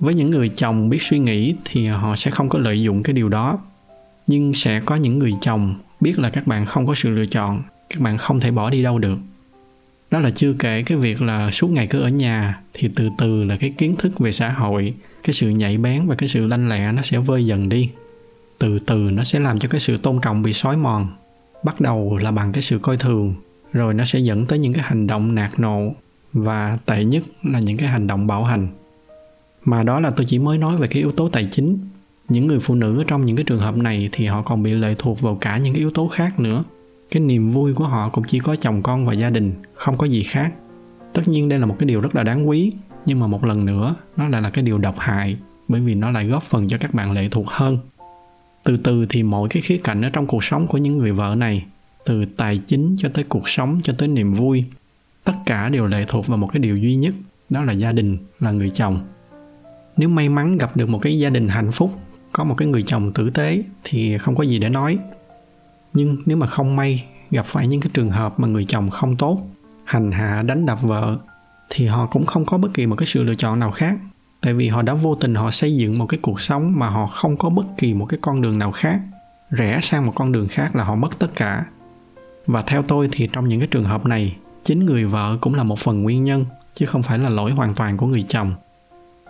Với 0.00 0.14
những 0.14 0.30
người 0.30 0.48
chồng 0.48 0.88
biết 0.88 1.02
suy 1.02 1.18
nghĩ 1.18 1.54
thì 1.64 1.86
họ 1.86 2.16
sẽ 2.16 2.30
không 2.30 2.48
có 2.48 2.58
lợi 2.58 2.82
dụng 2.82 3.02
cái 3.02 3.14
điều 3.14 3.28
đó 3.28 3.58
nhưng 4.26 4.54
sẽ 4.54 4.80
có 4.80 4.96
những 4.96 5.18
người 5.18 5.34
chồng 5.40 5.74
biết 6.00 6.18
là 6.18 6.30
các 6.30 6.46
bạn 6.46 6.66
không 6.66 6.86
có 6.86 6.94
sự 6.94 7.10
lựa 7.10 7.26
chọn, 7.26 7.62
các 7.90 8.00
bạn 8.00 8.18
không 8.18 8.40
thể 8.40 8.50
bỏ 8.50 8.70
đi 8.70 8.82
đâu 8.82 8.98
được. 8.98 9.18
Đó 10.10 10.20
là 10.20 10.30
chưa 10.30 10.54
kể 10.58 10.82
cái 10.82 10.98
việc 10.98 11.22
là 11.22 11.50
suốt 11.50 11.70
ngày 11.70 11.86
cứ 11.86 12.00
ở 12.00 12.08
nhà 12.08 12.60
thì 12.74 12.90
từ 12.96 13.08
từ 13.18 13.44
là 13.44 13.56
cái 13.56 13.70
kiến 13.70 13.96
thức 13.96 14.18
về 14.18 14.32
xã 14.32 14.50
hội, 14.50 14.94
cái 15.22 15.34
sự 15.34 15.48
nhạy 15.48 15.78
bén 15.78 16.06
và 16.06 16.14
cái 16.14 16.28
sự 16.28 16.46
lanh 16.46 16.68
lẹ 16.68 16.92
nó 16.92 17.02
sẽ 17.02 17.18
vơi 17.18 17.46
dần 17.46 17.68
đi. 17.68 17.90
Từ 18.58 18.78
từ 18.78 18.96
nó 18.96 19.24
sẽ 19.24 19.40
làm 19.40 19.58
cho 19.58 19.68
cái 19.68 19.80
sự 19.80 19.96
tôn 19.96 20.20
trọng 20.22 20.42
bị 20.42 20.52
xói 20.52 20.76
mòn, 20.76 21.06
bắt 21.62 21.80
đầu 21.80 22.16
là 22.16 22.30
bằng 22.30 22.52
cái 22.52 22.62
sự 22.62 22.78
coi 22.78 22.96
thường, 22.96 23.34
rồi 23.72 23.94
nó 23.94 24.04
sẽ 24.04 24.18
dẫn 24.18 24.46
tới 24.46 24.58
những 24.58 24.72
cái 24.72 24.84
hành 24.84 25.06
động 25.06 25.34
nạt 25.34 25.58
nộ 25.58 25.94
và 26.32 26.78
tệ 26.86 27.04
nhất 27.04 27.22
là 27.42 27.60
những 27.60 27.76
cái 27.76 27.88
hành 27.88 28.06
động 28.06 28.26
bạo 28.26 28.44
hành. 28.44 28.68
Mà 29.64 29.82
đó 29.82 30.00
là 30.00 30.10
tôi 30.10 30.26
chỉ 30.28 30.38
mới 30.38 30.58
nói 30.58 30.76
về 30.76 30.88
cái 30.88 31.02
yếu 31.02 31.12
tố 31.12 31.28
tài 31.28 31.48
chính 31.50 31.78
những 32.28 32.46
người 32.46 32.58
phụ 32.58 32.74
nữ 32.74 33.04
trong 33.06 33.26
những 33.26 33.36
cái 33.36 33.44
trường 33.44 33.60
hợp 33.60 33.76
này 33.76 34.08
thì 34.12 34.26
họ 34.26 34.42
còn 34.42 34.62
bị 34.62 34.72
lệ 34.72 34.94
thuộc 34.98 35.20
vào 35.20 35.38
cả 35.40 35.58
những 35.58 35.72
cái 35.72 35.80
yếu 35.80 35.90
tố 35.90 36.08
khác 36.08 36.40
nữa. 36.40 36.64
Cái 37.10 37.20
niềm 37.20 37.50
vui 37.50 37.74
của 37.74 37.84
họ 37.84 38.08
cũng 38.08 38.24
chỉ 38.28 38.38
có 38.38 38.56
chồng 38.56 38.82
con 38.82 39.06
và 39.06 39.12
gia 39.12 39.30
đình, 39.30 39.52
không 39.74 39.96
có 39.96 40.06
gì 40.06 40.22
khác. 40.22 40.52
Tất 41.12 41.28
nhiên 41.28 41.48
đây 41.48 41.58
là 41.58 41.66
một 41.66 41.76
cái 41.78 41.86
điều 41.86 42.00
rất 42.00 42.14
là 42.14 42.22
đáng 42.22 42.48
quý, 42.48 42.72
nhưng 43.06 43.20
mà 43.20 43.26
một 43.26 43.44
lần 43.44 43.66
nữa, 43.66 43.94
nó 44.16 44.28
lại 44.28 44.42
là 44.42 44.50
cái 44.50 44.64
điều 44.64 44.78
độc 44.78 44.94
hại, 44.98 45.36
bởi 45.68 45.80
vì 45.80 45.94
nó 45.94 46.10
lại 46.10 46.26
góp 46.26 46.42
phần 46.42 46.68
cho 46.68 46.78
các 46.78 46.94
bạn 46.94 47.12
lệ 47.12 47.28
thuộc 47.30 47.46
hơn. 47.48 47.78
Từ 48.64 48.76
từ 48.76 49.06
thì 49.08 49.22
mỗi 49.22 49.48
cái 49.48 49.62
khía 49.62 49.80
cạnh 49.84 50.02
ở 50.02 50.10
trong 50.10 50.26
cuộc 50.26 50.44
sống 50.44 50.66
của 50.66 50.78
những 50.78 50.98
người 50.98 51.12
vợ 51.12 51.34
này, 51.38 51.64
từ 52.04 52.24
tài 52.36 52.58
chính 52.58 52.96
cho 52.98 53.08
tới 53.14 53.24
cuộc 53.28 53.48
sống, 53.48 53.80
cho 53.82 53.94
tới 53.98 54.08
niềm 54.08 54.32
vui, 54.32 54.64
tất 55.24 55.32
cả 55.46 55.68
đều 55.68 55.86
lệ 55.86 56.04
thuộc 56.08 56.26
vào 56.26 56.38
một 56.38 56.48
cái 56.52 56.60
điều 56.60 56.76
duy 56.76 56.94
nhất, 56.94 57.14
đó 57.50 57.64
là 57.64 57.72
gia 57.72 57.92
đình, 57.92 58.18
là 58.40 58.50
người 58.50 58.70
chồng. 58.70 58.98
Nếu 59.96 60.08
may 60.08 60.28
mắn 60.28 60.58
gặp 60.58 60.76
được 60.76 60.88
một 60.88 60.98
cái 60.98 61.18
gia 61.18 61.30
đình 61.30 61.48
hạnh 61.48 61.72
phúc 61.72 61.92
có 62.36 62.44
một 62.44 62.54
cái 62.54 62.68
người 62.68 62.82
chồng 62.86 63.12
tử 63.12 63.30
tế 63.30 63.62
thì 63.84 64.18
không 64.18 64.34
có 64.34 64.42
gì 64.42 64.58
để 64.58 64.68
nói. 64.68 64.98
Nhưng 65.92 66.16
nếu 66.26 66.36
mà 66.36 66.46
không 66.46 66.76
may 66.76 67.04
gặp 67.30 67.46
phải 67.46 67.66
những 67.66 67.80
cái 67.80 67.90
trường 67.94 68.10
hợp 68.10 68.40
mà 68.40 68.48
người 68.48 68.64
chồng 68.64 68.90
không 68.90 69.16
tốt, 69.16 69.42
hành 69.84 70.12
hạ, 70.12 70.42
đánh 70.42 70.66
đập 70.66 70.82
vợ, 70.82 71.18
thì 71.70 71.86
họ 71.86 72.06
cũng 72.06 72.26
không 72.26 72.44
có 72.44 72.58
bất 72.58 72.68
kỳ 72.74 72.86
một 72.86 72.96
cái 72.96 73.06
sự 73.06 73.22
lựa 73.22 73.34
chọn 73.34 73.58
nào 73.58 73.70
khác. 73.70 73.96
Tại 74.40 74.54
vì 74.54 74.68
họ 74.68 74.82
đã 74.82 74.94
vô 74.94 75.14
tình 75.14 75.34
họ 75.34 75.50
xây 75.50 75.76
dựng 75.76 75.98
một 75.98 76.06
cái 76.06 76.20
cuộc 76.22 76.40
sống 76.40 76.72
mà 76.76 76.88
họ 76.88 77.06
không 77.06 77.36
có 77.36 77.50
bất 77.50 77.66
kỳ 77.78 77.94
một 77.94 78.06
cái 78.06 78.18
con 78.22 78.42
đường 78.42 78.58
nào 78.58 78.72
khác. 78.72 79.00
Rẽ 79.50 79.80
sang 79.82 80.06
một 80.06 80.12
con 80.14 80.32
đường 80.32 80.48
khác 80.48 80.76
là 80.76 80.84
họ 80.84 80.94
mất 80.94 81.18
tất 81.18 81.34
cả. 81.34 81.64
Và 82.46 82.62
theo 82.62 82.82
tôi 82.82 83.08
thì 83.12 83.28
trong 83.32 83.48
những 83.48 83.60
cái 83.60 83.68
trường 83.70 83.84
hợp 83.84 84.06
này, 84.06 84.36
chính 84.64 84.86
người 84.86 85.04
vợ 85.04 85.38
cũng 85.40 85.54
là 85.54 85.62
một 85.62 85.78
phần 85.78 86.02
nguyên 86.02 86.24
nhân, 86.24 86.46
chứ 86.74 86.86
không 86.86 87.02
phải 87.02 87.18
là 87.18 87.28
lỗi 87.28 87.52
hoàn 87.52 87.74
toàn 87.74 87.96
của 87.96 88.06
người 88.06 88.24
chồng. 88.28 88.54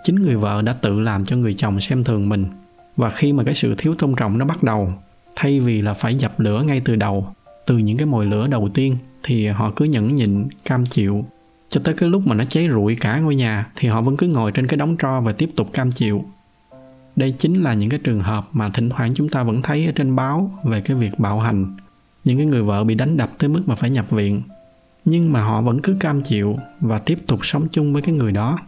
Chính 0.02 0.16
người 0.16 0.36
vợ 0.36 0.62
đã 0.62 0.72
tự 0.72 1.00
làm 1.00 1.24
cho 1.24 1.36
người 1.36 1.54
chồng 1.54 1.80
xem 1.80 2.04
thường 2.04 2.28
mình 2.28 2.46
và 2.96 3.10
khi 3.10 3.32
mà 3.32 3.44
cái 3.44 3.54
sự 3.54 3.74
thiếu 3.78 3.94
tôn 3.98 4.14
trọng 4.16 4.38
nó 4.38 4.44
bắt 4.44 4.62
đầu, 4.62 4.92
thay 5.36 5.60
vì 5.60 5.82
là 5.82 5.94
phải 5.94 6.14
dập 6.14 6.40
lửa 6.40 6.62
ngay 6.62 6.82
từ 6.84 6.96
đầu, 6.96 7.26
từ 7.66 7.78
những 7.78 7.96
cái 7.96 8.06
mồi 8.06 8.26
lửa 8.26 8.46
đầu 8.50 8.68
tiên, 8.74 8.96
thì 9.22 9.46
họ 9.46 9.72
cứ 9.76 9.84
nhẫn 9.84 10.14
nhịn, 10.14 10.48
cam 10.64 10.86
chịu. 10.86 11.24
Cho 11.68 11.80
tới 11.84 11.94
cái 11.94 12.08
lúc 12.08 12.26
mà 12.26 12.34
nó 12.34 12.44
cháy 12.44 12.68
rụi 12.72 12.96
cả 13.00 13.18
ngôi 13.18 13.34
nhà, 13.34 13.66
thì 13.76 13.88
họ 13.88 14.00
vẫn 14.00 14.16
cứ 14.16 14.26
ngồi 14.26 14.52
trên 14.52 14.66
cái 14.66 14.76
đống 14.76 14.96
tro 14.96 15.20
và 15.20 15.32
tiếp 15.32 15.50
tục 15.56 15.72
cam 15.72 15.92
chịu. 15.92 16.24
Đây 17.16 17.34
chính 17.38 17.62
là 17.62 17.74
những 17.74 17.90
cái 17.90 18.00
trường 18.04 18.20
hợp 18.20 18.48
mà 18.52 18.68
thỉnh 18.68 18.88
thoảng 18.90 19.14
chúng 19.14 19.28
ta 19.28 19.42
vẫn 19.42 19.62
thấy 19.62 19.86
ở 19.86 19.92
trên 19.92 20.16
báo 20.16 20.50
về 20.64 20.80
cái 20.80 20.96
việc 20.96 21.18
bạo 21.18 21.40
hành. 21.40 21.76
Những 22.24 22.38
cái 22.38 22.46
người 22.46 22.62
vợ 22.62 22.84
bị 22.84 22.94
đánh 22.94 23.16
đập 23.16 23.30
tới 23.38 23.48
mức 23.48 23.62
mà 23.66 23.74
phải 23.74 23.90
nhập 23.90 24.10
viện. 24.10 24.42
Nhưng 25.04 25.32
mà 25.32 25.42
họ 25.42 25.62
vẫn 25.62 25.82
cứ 25.82 25.96
cam 26.00 26.22
chịu 26.22 26.58
và 26.80 26.98
tiếp 26.98 27.18
tục 27.26 27.40
sống 27.42 27.68
chung 27.72 27.92
với 27.92 28.02
cái 28.02 28.14
người 28.14 28.32
đó. 28.32 28.58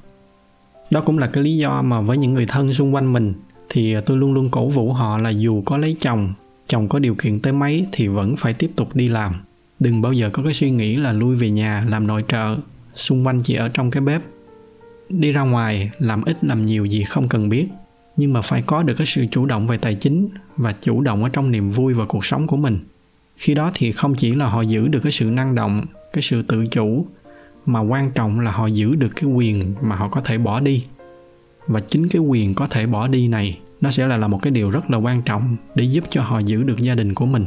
Đó 0.91 1.01
cũng 1.01 1.19
là 1.19 1.27
cái 1.27 1.45
lý 1.45 1.57
do 1.57 1.83
mà 1.83 2.01
với 2.01 2.19
những 2.19 2.35
người 2.35 2.47
thân 2.47 2.73
xung 2.73 2.95
quanh 2.95 3.13
mình 3.13 3.35
thì 3.69 3.95
à, 3.95 4.01
tôi 4.07 4.17
luôn 4.17 4.33
luôn 4.33 4.49
cổ 4.51 4.69
vũ 4.69 4.93
họ 4.93 5.19
là 5.19 5.31
dù 5.31 5.63
có 5.63 5.77
lấy 5.77 5.97
chồng 6.01 6.35
chồng 6.69 6.89
có 6.89 6.99
điều 6.99 7.15
kiện 7.15 7.41
tới 7.41 7.53
mấy 7.53 7.87
thì 7.93 8.09
vẫn 8.09 8.37
phải 8.37 8.53
tiếp 8.53 8.71
tục 8.77 8.97
đi 8.97 9.09
làm. 9.09 9.35
Đừng 9.81 10.03
bao 10.03 10.13
giờ 10.13 10.31
có 10.33 10.43
cái 10.43 10.55
suy 10.55 10.71
nghĩ 10.71 10.97
là 10.97 11.13
lui 11.13 11.37
về 11.37 11.51
nhà, 11.51 11.85
làm 11.89 12.07
nội 12.07 12.25
trợ, 12.29 12.57
xung 12.95 13.27
quanh 13.27 13.43
chỉ 13.43 13.55
ở 13.55 13.69
trong 13.69 13.91
cái 13.91 14.01
bếp. 14.01 14.23
Đi 15.09 15.33
ra 15.33 15.43
ngoài, 15.43 15.91
làm 15.99 16.25
ít, 16.25 16.45
làm 16.45 16.67
nhiều 16.67 16.85
gì 16.85 17.05
không 17.05 17.29
cần 17.29 17.49
biết. 17.49 17.67
Nhưng 18.17 18.33
mà 18.33 18.41
phải 18.41 18.63
có 18.67 18.83
được 18.83 18.95
cái 18.95 19.07
sự 19.07 19.27
chủ 19.31 19.47
động 19.47 19.67
về 19.67 19.79
tài 19.79 19.95
chính 19.95 20.29
và 20.57 20.75
chủ 20.81 21.01
động 21.01 21.25
ở 21.25 21.31
trong 21.33 21.51
niềm 21.51 21.71
vui 21.71 21.95
và 21.95 22.05
cuộc 22.05 22.25
sống 22.25 22.47
của 22.47 22.57
mình. 22.57 22.79
Khi 23.37 23.55
đó 23.55 23.71
thì 23.75 23.93
không 23.93 24.15
chỉ 24.15 24.35
là 24.35 24.47
họ 24.47 24.63
giữ 24.63 24.89
được 24.89 25.01
cái 25.03 25.13
sự 25.13 25.25
năng 25.25 25.55
động, 25.55 25.85
cái 26.13 26.23
sự 26.23 26.43
tự 26.43 26.67
chủ, 26.67 27.07
mà 27.67 27.81
quan 27.81 28.11
trọng 28.11 28.41
là 28.41 28.51
họ 28.51 28.67
giữ 28.67 28.95
được 28.95 29.11
cái 29.17 29.25
quyền 29.25 29.75
mà 29.83 29.97
họ 29.97 30.09
có 30.09 30.21
thể 30.21 30.39
bỏ 30.39 30.61
đi 30.61 30.85
và 31.69 31.81
chính 31.81 32.09
cái 32.09 32.23
quyền 32.23 32.55
có 32.55 32.67
thể 32.67 32.87
bỏ 32.87 33.09
đi 33.09 33.29
này, 33.29 33.59
nó 33.81 33.91
sẽ 33.91 34.07
là 34.07 34.17
là 34.17 34.29
một 34.29 34.39
cái 34.43 34.51
điều 34.51 34.71
rất 34.71 34.91
là 34.91 34.99
quan 34.99 35.23
trọng 35.23 35.57
để 35.75 35.85
giúp 35.85 36.05
cho 36.11 36.23
họ 36.23 36.39
giữ 36.39 36.63
được 36.63 36.79
gia 36.79 36.95
đình 36.95 37.15
của 37.15 37.27
mình. 37.27 37.47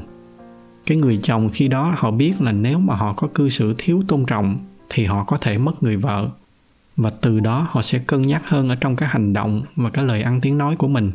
Cái 0.86 0.98
người 0.98 1.20
chồng 1.24 1.50
khi 1.54 1.68
đó 1.68 1.94
họ 1.98 2.12
biết 2.12 2.42
là 2.42 2.52
nếu 2.52 2.80
mà 2.80 2.96
họ 2.96 3.14
có 3.14 3.28
cư 3.34 3.50
xử 3.50 3.76
thiếu 3.78 4.04
tôn 4.08 4.26
trọng 4.26 4.58
thì 4.90 5.06
họ 5.06 5.24
có 5.24 5.38
thể 5.38 5.58
mất 5.58 5.84
người 5.84 5.98
vợ. 5.98 6.30
Và 6.98 7.10
từ 7.10 7.40
đó 7.40 7.68
họ 7.70 7.82
sẽ 7.82 8.00
cân 8.00 8.22
nhắc 8.22 8.42
hơn 8.46 8.70
ở 8.70 8.76
trong 8.76 8.96
cái 8.96 9.10
hành 9.10 9.34
động 9.34 9.62
và 9.76 9.90
cái 9.90 10.06
lời 10.06 10.22
ăn 10.22 10.42
tiếng 10.42 10.58
nói 10.58 10.76
của 10.76 10.88
mình. 10.88 11.12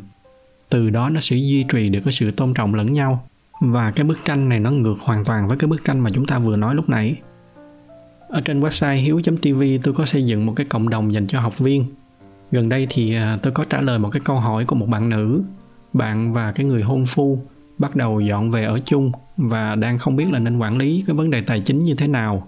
Từ 0.69 0.89
đó 0.89 1.09
nó 1.09 1.19
sẽ 1.19 1.35
duy 1.35 1.65
trì 1.73 1.89
được 1.89 1.99
cái 2.03 2.13
sự 2.13 2.31
tôn 2.31 2.53
trọng 2.53 2.75
lẫn 2.75 2.93
nhau. 2.93 3.27
Và 3.61 3.91
cái 3.91 4.05
bức 4.05 4.19
tranh 4.25 4.49
này 4.49 4.59
nó 4.59 4.71
ngược 4.71 4.99
hoàn 4.99 5.25
toàn 5.25 5.47
với 5.47 5.57
cái 5.57 5.67
bức 5.67 5.85
tranh 5.85 5.99
mà 5.99 6.09
chúng 6.13 6.25
ta 6.25 6.39
vừa 6.39 6.55
nói 6.55 6.75
lúc 6.75 6.89
nãy. 6.89 7.15
Ở 8.29 8.41
trên 8.41 8.61
website 8.61 9.01
hiếu.tv 9.01 9.63
tôi 9.83 9.93
có 9.93 10.05
xây 10.05 10.25
dựng 10.25 10.45
một 10.45 10.53
cái 10.55 10.65
cộng 10.65 10.89
đồng 10.89 11.13
dành 11.13 11.27
cho 11.27 11.39
học 11.39 11.59
viên 11.59 11.85
gần 12.51 12.69
đây 12.69 12.87
thì 12.89 13.15
à, 13.15 13.37
tôi 13.41 13.53
có 13.53 13.65
trả 13.69 13.81
lời 13.81 13.99
một 13.99 14.09
cái 14.09 14.21
câu 14.25 14.35
hỏi 14.35 14.65
của 14.65 14.75
một 14.75 14.85
bạn 14.89 15.09
nữ. 15.09 15.43
Bạn 15.93 16.33
và 16.33 16.51
cái 16.51 16.65
người 16.65 16.81
hôn 16.81 17.05
phu 17.05 17.39
bắt 17.77 17.95
đầu 17.95 18.19
dọn 18.21 18.51
về 18.51 18.63
ở 18.63 18.79
chung 18.85 19.11
và 19.37 19.75
đang 19.75 19.99
không 19.99 20.15
biết 20.15 20.25
là 20.31 20.39
nên 20.39 20.57
quản 20.57 20.77
lý 20.77 21.03
cái 21.07 21.15
vấn 21.15 21.29
đề 21.29 21.41
tài 21.41 21.61
chính 21.61 21.83
như 21.83 21.95
thế 21.95 22.07
nào. 22.07 22.47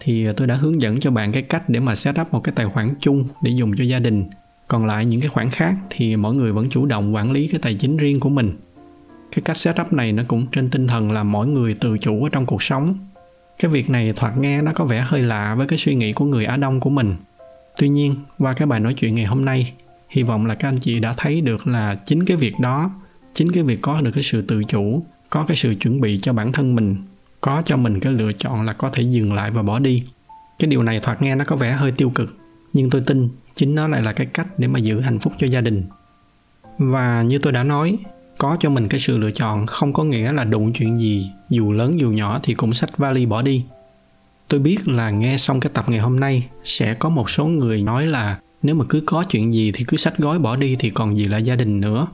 Thì 0.00 0.26
à, 0.26 0.32
tôi 0.36 0.46
đã 0.46 0.54
hướng 0.54 0.80
dẫn 0.80 1.00
cho 1.00 1.10
bạn 1.10 1.32
cái 1.32 1.42
cách 1.42 1.68
để 1.68 1.80
mà 1.80 1.94
set 1.94 2.20
up 2.20 2.32
một 2.32 2.40
cái 2.40 2.54
tài 2.56 2.66
khoản 2.66 2.94
chung 3.00 3.28
để 3.42 3.50
dùng 3.50 3.72
cho 3.76 3.84
gia 3.84 3.98
đình. 3.98 4.24
Còn 4.68 4.86
lại 4.86 5.06
những 5.06 5.20
cái 5.20 5.28
khoản 5.28 5.50
khác 5.50 5.74
thì 5.90 6.16
mỗi 6.16 6.34
người 6.34 6.52
vẫn 6.52 6.70
chủ 6.70 6.86
động 6.86 7.14
quản 7.14 7.32
lý 7.32 7.48
cái 7.48 7.60
tài 7.62 7.74
chính 7.74 7.96
riêng 7.96 8.20
của 8.20 8.28
mình. 8.28 8.52
Cái 9.32 9.42
cách 9.44 9.56
setup 9.56 9.92
này 9.92 10.12
nó 10.12 10.22
cũng 10.28 10.46
trên 10.52 10.70
tinh 10.70 10.86
thần 10.86 11.12
là 11.12 11.22
mỗi 11.22 11.46
người 11.46 11.74
tự 11.74 11.98
chủ 11.98 12.24
ở 12.24 12.28
trong 12.32 12.46
cuộc 12.46 12.62
sống. 12.62 12.94
Cái 13.58 13.70
việc 13.70 13.90
này 13.90 14.12
thoạt 14.16 14.38
nghe 14.38 14.62
nó 14.62 14.72
có 14.74 14.84
vẻ 14.84 15.04
hơi 15.06 15.22
lạ 15.22 15.54
với 15.54 15.66
cái 15.66 15.78
suy 15.78 15.94
nghĩ 15.94 16.12
của 16.12 16.24
người 16.24 16.44
á 16.44 16.56
đông 16.56 16.80
của 16.80 16.90
mình 16.90 17.14
tuy 17.76 17.88
nhiên, 17.88 18.14
qua 18.38 18.52
cái 18.52 18.66
bài 18.66 18.80
nói 18.80 18.94
chuyện 18.94 19.14
ngày 19.14 19.26
hôm 19.26 19.44
nay, 19.44 19.72
hy 20.08 20.22
vọng 20.22 20.46
là 20.46 20.54
các 20.54 20.68
anh 20.68 20.78
chị 20.78 21.00
đã 21.00 21.14
thấy 21.16 21.40
được 21.40 21.66
là 21.66 21.94
chính 22.06 22.24
cái 22.24 22.36
việc 22.36 22.54
đó, 22.60 22.90
chính 23.34 23.52
cái 23.52 23.62
việc 23.62 23.78
có 23.82 24.00
được 24.00 24.10
cái 24.14 24.22
sự 24.22 24.42
tự 24.42 24.64
chủ, 24.64 25.02
có 25.30 25.44
cái 25.48 25.56
sự 25.56 25.74
chuẩn 25.74 26.00
bị 26.00 26.18
cho 26.22 26.32
bản 26.32 26.52
thân 26.52 26.74
mình, 26.74 26.96
có 27.40 27.62
cho 27.66 27.76
mình 27.76 28.00
cái 28.00 28.12
lựa 28.12 28.32
chọn 28.32 28.66
là 28.66 28.72
có 28.72 28.90
thể 28.90 29.02
dừng 29.02 29.32
lại 29.32 29.50
và 29.50 29.62
bỏ 29.62 29.78
đi. 29.78 30.04
Cái 30.58 30.70
điều 30.70 30.82
này 30.82 31.00
thoạt 31.00 31.22
nghe 31.22 31.34
nó 31.34 31.44
có 31.44 31.56
vẻ 31.56 31.72
hơi 31.72 31.92
tiêu 31.92 32.10
cực, 32.10 32.36
nhưng 32.72 32.90
tôi 32.90 33.02
tin 33.06 33.28
chính 33.54 33.74
nó 33.74 33.88
lại 33.88 34.02
là 34.02 34.12
cái 34.12 34.26
cách 34.26 34.58
để 34.58 34.68
mà 34.68 34.78
giữ 34.78 35.00
hạnh 35.00 35.18
phúc 35.18 35.32
cho 35.38 35.46
gia 35.46 35.60
đình. 35.60 35.82
Và 36.78 37.22
như 37.22 37.38
tôi 37.38 37.52
đã 37.52 37.64
nói, 37.64 37.98
có 38.38 38.56
cho 38.60 38.70
mình 38.70 38.88
cái 38.88 39.00
sự 39.00 39.18
lựa 39.18 39.30
chọn 39.30 39.66
không 39.66 39.92
có 39.92 40.04
nghĩa 40.04 40.32
là 40.32 40.44
đụng 40.44 40.72
chuyện 40.72 41.00
gì, 41.00 41.30
dù 41.48 41.72
lớn 41.72 42.00
dù 42.00 42.10
nhỏ 42.10 42.40
thì 42.42 42.54
cũng 42.54 42.74
xách 42.74 42.98
vali 42.98 43.26
bỏ 43.26 43.42
đi 43.42 43.64
tôi 44.50 44.60
biết 44.60 44.88
là 44.88 45.10
nghe 45.10 45.36
xong 45.36 45.60
cái 45.60 45.70
tập 45.74 45.84
ngày 45.88 45.98
hôm 45.98 46.20
nay 46.20 46.46
sẽ 46.64 46.94
có 46.94 47.08
một 47.08 47.30
số 47.30 47.46
người 47.46 47.82
nói 47.82 48.06
là 48.06 48.38
nếu 48.62 48.74
mà 48.74 48.84
cứ 48.88 49.02
có 49.06 49.24
chuyện 49.24 49.54
gì 49.54 49.72
thì 49.72 49.84
cứ 49.84 49.96
sách 49.96 50.18
gói 50.18 50.38
bỏ 50.38 50.56
đi 50.56 50.76
thì 50.78 50.90
còn 50.90 51.16
gì 51.16 51.24
là 51.24 51.38
gia 51.38 51.56
đình 51.56 51.80
nữa. 51.80 52.06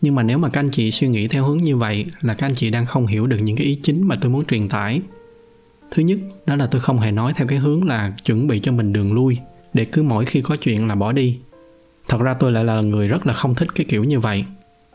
Nhưng 0.00 0.14
mà 0.14 0.22
nếu 0.22 0.38
mà 0.38 0.48
các 0.48 0.60
anh 0.60 0.70
chị 0.70 0.90
suy 0.90 1.08
nghĩ 1.08 1.28
theo 1.28 1.44
hướng 1.44 1.56
như 1.56 1.76
vậy 1.76 2.06
là 2.20 2.34
các 2.34 2.46
anh 2.46 2.54
chị 2.54 2.70
đang 2.70 2.86
không 2.86 3.06
hiểu 3.06 3.26
được 3.26 3.36
những 3.40 3.56
cái 3.56 3.66
ý 3.66 3.78
chính 3.82 4.08
mà 4.08 4.16
tôi 4.20 4.30
muốn 4.30 4.44
truyền 4.44 4.68
tải. 4.68 5.00
Thứ 5.90 6.02
nhất, 6.02 6.18
đó 6.46 6.56
là 6.56 6.66
tôi 6.66 6.80
không 6.80 6.98
hề 6.98 7.10
nói 7.10 7.32
theo 7.36 7.46
cái 7.46 7.58
hướng 7.58 7.84
là 7.84 8.12
chuẩn 8.24 8.46
bị 8.46 8.60
cho 8.60 8.72
mình 8.72 8.92
đường 8.92 9.12
lui, 9.12 9.38
để 9.74 9.84
cứ 9.84 10.02
mỗi 10.02 10.24
khi 10.24 10.42
có 10.42 10.56
chuyện 10.56 10.88
là 10.88 10.94
bỏ 10.94 11.12
đi. 11.12 11.38
Thật 12.08 12.20
ra 12.20 12.34
tôi 12.34 12.52
lại 12.52 12.64
là 12.64 12.80
người 12.80 13.08
rất 13.08 13.26
là 13.26 13.32
không 13.32 13.54
thích 13.54 13.68
cái 13.74 13.86
kiểu 13.88 14.04
như 14.04 14.20
vậy. 14.20 14.44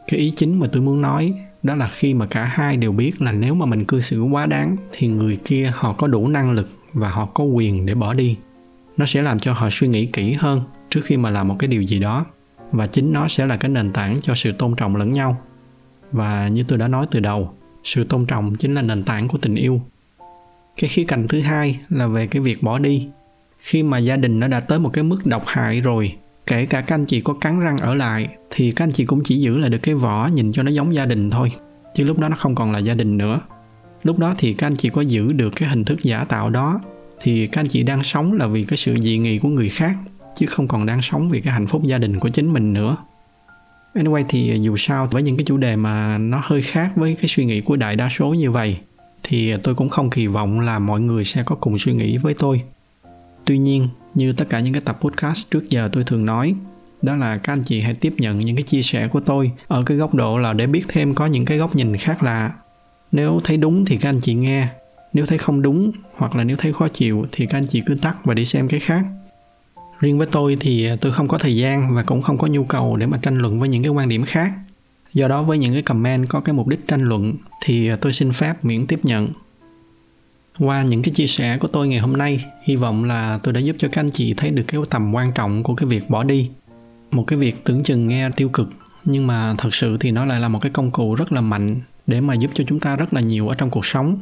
Cái 0.08 0.20
ý 0.20 0.34
chính 0.38 0.60
mà 0.60 0.68
tôi 0.72 0.82
muốn 0.82 1.02
nói 1.02 1.34
đó 1.64 1.76
là 1.76 1.90
khi 1.94 2.14
mà 2.14 2.26
cả 2.26 2.46
hai 2.46 2.78
đều 2.78 2.92
biết 2.92 3.22
là 3.22 3.32
nếu 3.32 3.56
mà 3.56 3.66
mình 3.66 3.86
cư 3.86 4.02
xử 4.02 4.24
quá 4.24 4.46
đáng 4.46 4.76
thì 4.92 5.08
người 5.08 5.40
kia 5.46 5.72
họ 5.76 5.94
có 5.94 6.08
đủ 6.08 6.28
năng 6.28 6.52
lực 6.52 6.70
và 6.94 7.10
họ 7.10 7.26
có 7.26 7.44
quyền 7.44 7.86
để 7.86 7.96
bỏ 7.96 8.14
đi. 8.14 8.38
Nó 8.98 9.06
sẽ 9.06 9.22
làm 9.22 9.40
cho 9.40 9.54
họ 9.54 9.70
suy 9.72 9.88
nghĩ 9.88 10.06
kỹ 10.06 10.34
hơn 10.34 10.62
trước 10.90 11.02
khi 11.06 11.18
mà 11.18 11.30
làm 11.30 11.48
một 11.48 11.56
cái 11.60 11.68
điều 11.68 11.82
gì 11.82 12.00
đó, 12.00 12.26
và 12.72 12.88
chính 12.88 13.14
nó 13.14 13.28
sẽ 13.28 13.46
là 13.46 13.58
cái 13.58 13.70
nền 13.70 13.94
tảng 13.94 14.18
cho 14.22 14.36
sự 14.36 14.52
tôn 14.52 14.76
trọng 14.76 14.96
lẫn 14.96 15.14
nhau. 15.14 15.38
Và 16.12 16.48
như 16.48 16.64
tôi 16.68 16.78
đã 16.78 16.88
nói 16.88 17.06
từ 17.12 17.20
đầu, 17.20 17.54
sự 17.84 18.04
tôn 18.04 18.26
trọng 18.26 18.56
chính 18.56 18.76
là 18.76 18.82
nền 18.82 19.04
tảng 19.04 19.28
của 19.28 19.38
tình 19.38 19.56
yêu. 19.56 19.82
Cái 20.78 20.90
khía 20.90 21.04
cạnh 21.04 21.28
thứ 21.28 21.42
hai 21.42 21.80
là 21.90 22.08
về 22.08 22.28
cái 22.28 22.42
việc 22.42 22.64
bỏ 22.64 22.80
đi. 22.80 23.08
Khi 23.60 23.84
mà 23.84 23.98
gia 23.98 24.18
đình 24.18 24.40
nó 24.40 24.48
đã 24.48 24.60
tới 24.60 24.80
một 24.80 24.90
cái 24.94 25.04
mức 25.04 25.26
độc 25.26 25.44
hại 25.46 25.82
rồi, 25.82 26.16
kể 26.46 26.66
cả 26.66 26.82
các 26.82 26.96
anh 26.96 27.06
chị 27.06 27.22
có 27.22 27.34
cắn 27.34 27.60
răng 27.60 27.78
ở 27.78 27.96
lại, 27.96 28.28
thì 28.50 28.72
các 28.72 28.84
anh 28.84 28.92
chị 28.92 29.06
cũng 29.06 29.24
chỉ 29.24 29.40
giữ 29.40 29.58
lại 29.58 29.70
được 29.70 29.78
cái 29.82 29.96
vỏ 29.96 30.28
nhìn 30.34 30.52
cho 30.52 30.64
nó 30.64 30.72
giống 30.72 30.96
gia 30.96 31.06
đình 31.06 31.30
thôi, 31.30 31.52
chứ 31.96 32.04
lúc 32.04 32.20
đó 32.20 32.30
nó 32.30 32.36
không 32.40 32.56
còn 32.56 32.72
là 32.72 32.80
gia 32.80 32.94
đình 32.94 33.18
nữa 33.18 33.42
lúc 34.04 34.20
đó 34.20 34.36
thì 34.38 34.54
các 34.54 34.68
anh 34.68 34.76
chị 34.76 34.90
có 34.90 35.02
giữ 35.02 35.32
được 35.32 35.50
cái 35.56 35.70
hình 35.70 35.86
thức 35.86 36.04
giả 36.04 36.24
tạo 36.24 36.50
đó, 36.50 36.80
thì 37.22 37.48
các 37.48 37.62
anh 37.62 37.68
chị 37.68 37.84
đang 37.84 38.04
sống 38.04 38.34
là 38.34 38.48
vì 38.48 38.64
cái 38.64 38.78
sự 38.78 38.96
dị 38.96 39.18
nghị 39.18 39.40
của 39.40 39.50
người 39.50 39.70
khác, 39.70 39.96
chứ 40.38 40.46
không 40.46 40.68
còn 40.68 40.86
đang 40.86 41.02
sống 41.02 41.30
vì 41.30 41.42
cái 41.42 41.54
hạnh 41.54 41.68
phúc 41.68 41.84
gia 41.84 41.98
đình 41.98 42.20
của 42.20 42.30
chính 42.30 42.54
mình 42.54 42.74
nữa. 42.74 42.98
Anyway 43.94 44.24
thì 44.30 44.60
dù 44.62 44.78
sao, 44.78 45.08
với 45.12 45.24
những 45.24 45.38
cái 45.38 45.46
chủ 45.46 45.58
đề 45.58 45.76
mà 45.76 46.18
nó 46.18 46.42
hơi 46.44 46.62
khác 46.62 46.92
với 46.96 47.16
cái 47.16 47.28
suy 47.28 47.46
nghĩ 47.46 47.62
của 47.62 47.76
đại 47.76 47.96
đa 47.96 48.10
số 48.10 48.34
như 48.34 48.52
vậy, 48.52 48.78
thì 49.24 49.54
tôi 49.64 49.76
cũng 49.76 49.90
không 49.90 50.10
kỳ 50.10 50.28
vọng 50.28 50.60
là 50.60 50.80
mọi 50.80 51.02
người 51.02 51.26
sẽ 51.26 51.44
có 51.44 51.56
cùng 51.56 51.80
suy 51.80 51.94
nghĩ 51.94 52.18
với 52.18 52.34
tôi. 52.34 52.62
Tuy 53.46 53.58
nhiên, 53.58 53.88
như 54.16 54.34
tất 54.34 54.46
cả 54.50 54.60
những 54.60 54.74
cái 54.74 54.82
tập 54.86 54.98
podcast 55.02 55.52
trước 55.52 55.70
giờ 55.70 55.90
tôi 55.92 56.04
thường 56.04 56.26
nói, 56.26 56.56
đó 57.02 57.16
là 57.16 57.38
các 57.38 57.54
anh 57.54 57.64
chị 57.64 57.82
hãy 57.82 57.94
tiếp 57.94 58.14
nhận 58.18 58.40
những 58.40 58.56
cái 58.56 58.64
chia 58.64 58.82
sẻ 58.82 59.08
của 59.08 59.20
tôi 59.20 59.52
ở 59.68 59.84
cái 59.84 59.98
góc 59.98 60.14
độ 60.14 60.38
là 60.38 60.54
để 60.54 60.68
biết 60.68 60.86
thêm 60.88 61.16
có 61.16 61.26
những 61.26 61.46
cái 61.46 61.58
góc 61.58 61.76
nhìn 61.76 61.98
khác 61.98 62.24
lạ 62.24 62.52
nếu 63.12 63.42
thấy 63.44 63.58
đúng 63.58 63.86
thì 63.86 63.98
các 63.98 64.10
anh 64.10 64.22
chị 64.22 64.34
nghe. 64.34 64.68
Nếu 65.14 65.26
thấy 65.26 65.38
không 65.38 65.62
đúng 65.62 65.92
hoặc 66.16 66.36
là 66.36 66.44
nếu 66.44 66.58
thấy 66.58 66.74
khó 66.74 66.88
chịu 66.88 67.26
thì 67.32 67.46
các 67.46 67.58
anh 67.58 67.68
chị 67.68 67.82
cứ 67.86 67.96
tắt 67.96 68.16
và 68.24 68.34
đi 68.34 68.46
xem 68.46 68.68
cái 68.68 68.80
khác. 68.80 69.06
Riêng 70.00 70.18
với 70.18 70.28
tôi 70.32 70.58
thì 70.60 70.90
tôi 71.02 71.12
không 71.12 71.28
có 71.28 71.38
thời 71.38 71.56
gian 71.56 71.96
và 71.96 72.04
cũng 72.04 72.22
không 72.22 72.38
có 72.38 72.48
nhu 72.48 72.64
cầu 72.64 72.96
để 72.96 73.06
mà 73.06 73.18
tranh 73.18 73.38
luận 73.38 73.60
với 73.60 73.70
những 73.70 73.84
cái 73.84 73.92
quan 73.92 74.10
điểm 74.10 74.26
khác. 74.26 74.52
Do 75.14 75.28
đó 75.28 75.44
với 75.44 75.58
những 75.58 75.74
cái 75.74 75.82
comment 75.82 76.30
có 76.30 76.40
cái 76.40 76.54
mục 76.54 76.68
đích 76.68 76.88
tranh 76.88 77.02
luận 77.02 77.34
thì 77.64 77.90
tôi 78.02 78.14
xin 78.14 78.32
phép 78.32 78.66
miễn 78.66 78.88
tiếp 78.88 79.00
nhận. 79.04 79.30
Qua 80.60 80.84
những 80.84 81.02
cái 81.02 81.14
chia 81.14 81.28
sẻ 81.28 81.58
của 81.58 81.68
tôi 81.68 81.88
ngày 81.88 82.00
hôm 82.00 82.18
nay, 82.18 82.46
hy 82.64 82.76
vọng 82.76 83.04
là 83.04 83.40
tôi 83.44 83.54
đã 83.54 83.60
giúp 83.60 83.76
cho 83.80 83.88
các 83.92 84.02
anh 84.02 84.12
chị 84.12 84.34
thấy 84.34 84.50
được 84.50 84.64
cái 84.68 84.82
tầm 84.90 85.16
quan 85.16 85.32
trọng 85.32 85.64
của 85.64 85.76
cái 85.76 85.88
việc 85.88 86.10
bỏ 86.10 86.24
đi. 86.24 86.50
Một 87.12 87.24
cái 87.28 87.40
việc 87.40 87.64
tưởng 87.64 87.84
chừng 87.84 88.08
nghe 88.08 88.30
tiêu 88.36 88.50
cực, 88.50 88.70
nhưng 89.06 89.28
mà 89.28 89.56
thật 89.58 89.76
sự 89.76 89.98
thì 90.00 90.12
nó 90.12 90.26
lại 90.26 90.40
là 90.40 90.48
một 90.48 90.60
cái 90.62 90.72
công 90.72 90.92
cụ 90.92 91.16
rất 91.16 91.32
là 91.32 91.42
mạnh 91.42 91.76
để 92.10 92.22
mà 92.22 92.34
giúp 92.34 92.52
cho 92.54 92.64
chúng 92.68 92.80
ta 92.80 92.96
rất 92.96 93.14
là 93.14 93.22
nhiều 93.22 93.48
ở 93.48 93.56
trong 93.56 93.70
cuộc 93.70 93.86
sống, 93.86 94.20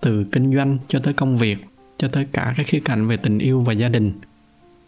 từ 0.00 0.24
kinh 0.32 0.54
doanh 0.54 0.78
cho 0.88 0.98
tới 0.98 1.14
công 1.14 1.38
việc, 1.38 1.58
cho 1.98 2.08
tới 2.08 2.26
cả 2.32 2.54
cái 2.56 2.64
khía 2.64 2.80
cạnh 2.80 3.08
về 3.08 3.16
tình 3.16 3.38
yêu 3.38 3.60
và 3.60 3.72
gia 3.72 3.88
đình. 3.88 4.12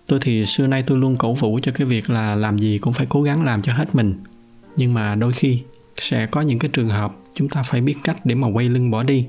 Tôi 0.07 0.19
thì 0.23 0.47
xưa 0.47 0.67
nay 0.67 0.85
tôi 0.87 0.99
luôn 0.99 1.17
cổ 1.17 1.33
vũ 1.33 1.61
cho 1.63 1.73
cái 1.73 1.87
việc 1.87 2.11
là 2.11 2.35
làm 2.35 2.59
gì 2.59 2.79
cũng 2.79 2.93
phải 2.93 3.07
cố 3.11 3.23
gắng 3.23 3.45
làm 3.45 3.63
cho 3.63 3.73
hết 3.73 3.95
mình. 3.95 4.15
Nhưng 4.77 4.95
mà 4.95 5.15
đôi 5.15 5.33
khi 5.33 5.63
sẽ 5.97 6.27
có 6.27 6.41
những 6.41 6.59
cái 6.59 6.71
trường 6.73 6.89
hợp 6.89 7.17
chúng 7.35 7.49
ta 7.49 7.63
phải 7.63 7.81
biết 7.81 7.95
cách 8.05 8.27
để 8.27 8.35
mà 8.35 8.49
quay 8.49 8.69
lưng 8.69 8.91
bỏ 8.91 9.03
đi. 9.03 9.27